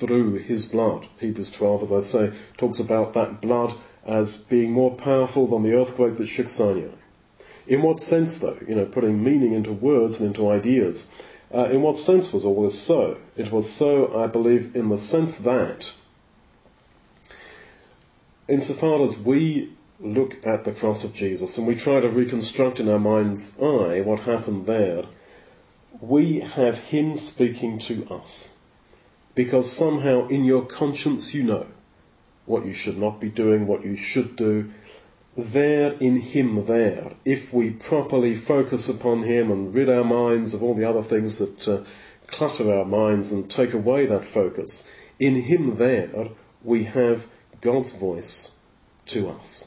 through 0.00 0.38
his 0.38 0.66
blood. 0.66 1.06
Hebrews 1.18 1.52
12, 1.52 1.82
as 1.82 1.92
I 1.92 2.00
say, 2.00 2.32
talks 2.56 2.80
about 2.80 3.14
that 3.14 3.40
blood 3.40 3.76
as 4.04 4.36
being 4.36 4.72
more 4.72 4.96
powerful 4.96 5.46
than 5.46 5.62
the 5.62 5.74
earthquake 5.74 6.16
that 6.16 6.26
shook 6.26 6.48
Sinai. 6.48 6.88
In 7.66 7.82
what 7.82 8.00
sense 8.00 8.38
though? 8.38 8.58
You 8.66 8.74
know, 8.74 8.86
putting 8.86 9.22
meaning 9.22 9.52
into 9.52 9.72
words 9.72 10.18
and 10.18 10.28
into 10.28 10.50
ideas. 10.50 11.08
Uh, 11.54 11.64
in 11.64 11.82
what 11.82 11.96
sense 11.96 12.32
was 12.32 12.44
all 12.44 12.62
this 12.62 12.80
so? 12.80 13.18
It 13.36 13.52
was 13.52 13.70
so, 13.70 14.18
I 14.18 14.26
believe, 14.26 14.74
in 14.74 14.88
the 14.88 14.98
sense 14.98 15.36
that 15.36 15.92
insofar 18.48 19.02
as 19.02 19.16
we 19.16 19.72
look 20.00 20.36
at 20.44 20.64
the 20.64 20.72
cross 20.72 21.04
of 21.04 21.14
Jesus 21.14 21.58
and 21.58 21.66
we 21.66 21.74
try 21.74 22.00
to 22.00 22.08
reconstruct 22.08 22.80
in 22.80 22.88
our 22.88 22.98
mind's 22.98 23.56
eye 23.60 24.00
what 24.00 24.20
happened 24.20 24.66
there, 24.66 25.04
we 26.00 26.40
have 26.40 26.76
Him 26.76 27.16
speaking 27.18 27.78
to 27.80 28.06
us. 28.08 28.48
Because 29.34 29.70
somehow 29.70 30.28
in 30.28 30.44
your 30.44 30.66
conscience 30.66 31.34
you 31.34 31.42
know 31.44 31.66
what 32.46 32.66
you 32.66 32.74
should 32.74 32.98
not 32.98 33.20
be 33.20 33.28
doing, 33.28 33.66
what 33.66 33.84
you 33.84 33.96
should 33.96 34.36
do. 34.36 34.70
There 35.36 35.92
in 35.92 36.16
Him 36.16 36.66
there, 36.66 37.12
if 37.24 37.52
we 37.52 37.70
properly 37.70 38.34
focus 38.34 38.88
upon 38.88 39.22
Him 39.22 39.50
and 39.50 39.72
rid 39.74 39.88
our 39.88 40.04
minds 40.04 40.54
of 40.54 40.62
all 40.62 40.74
the 40.74 40.88
other 40.88 41.04
things 41.04 41.38
that 41.38 41.68
uh, 41.68 41.84
clutter 42.26 42.72
our 42.72 42.84
minds 42.84 43.30
and 43.30 43.48
take 43.48 43.72
away 43.72 44.06
that 44.06 44.24
focus, 44.24 44.84
in 45.18 45.36
Him 45.36 45.76
there 45.76 46.30
we 46.64 46.84
have 46.84 47.26
God's 47.60 47.92
voice 47.92 48.50
to 49.06 49.28
us. 49.28 49.66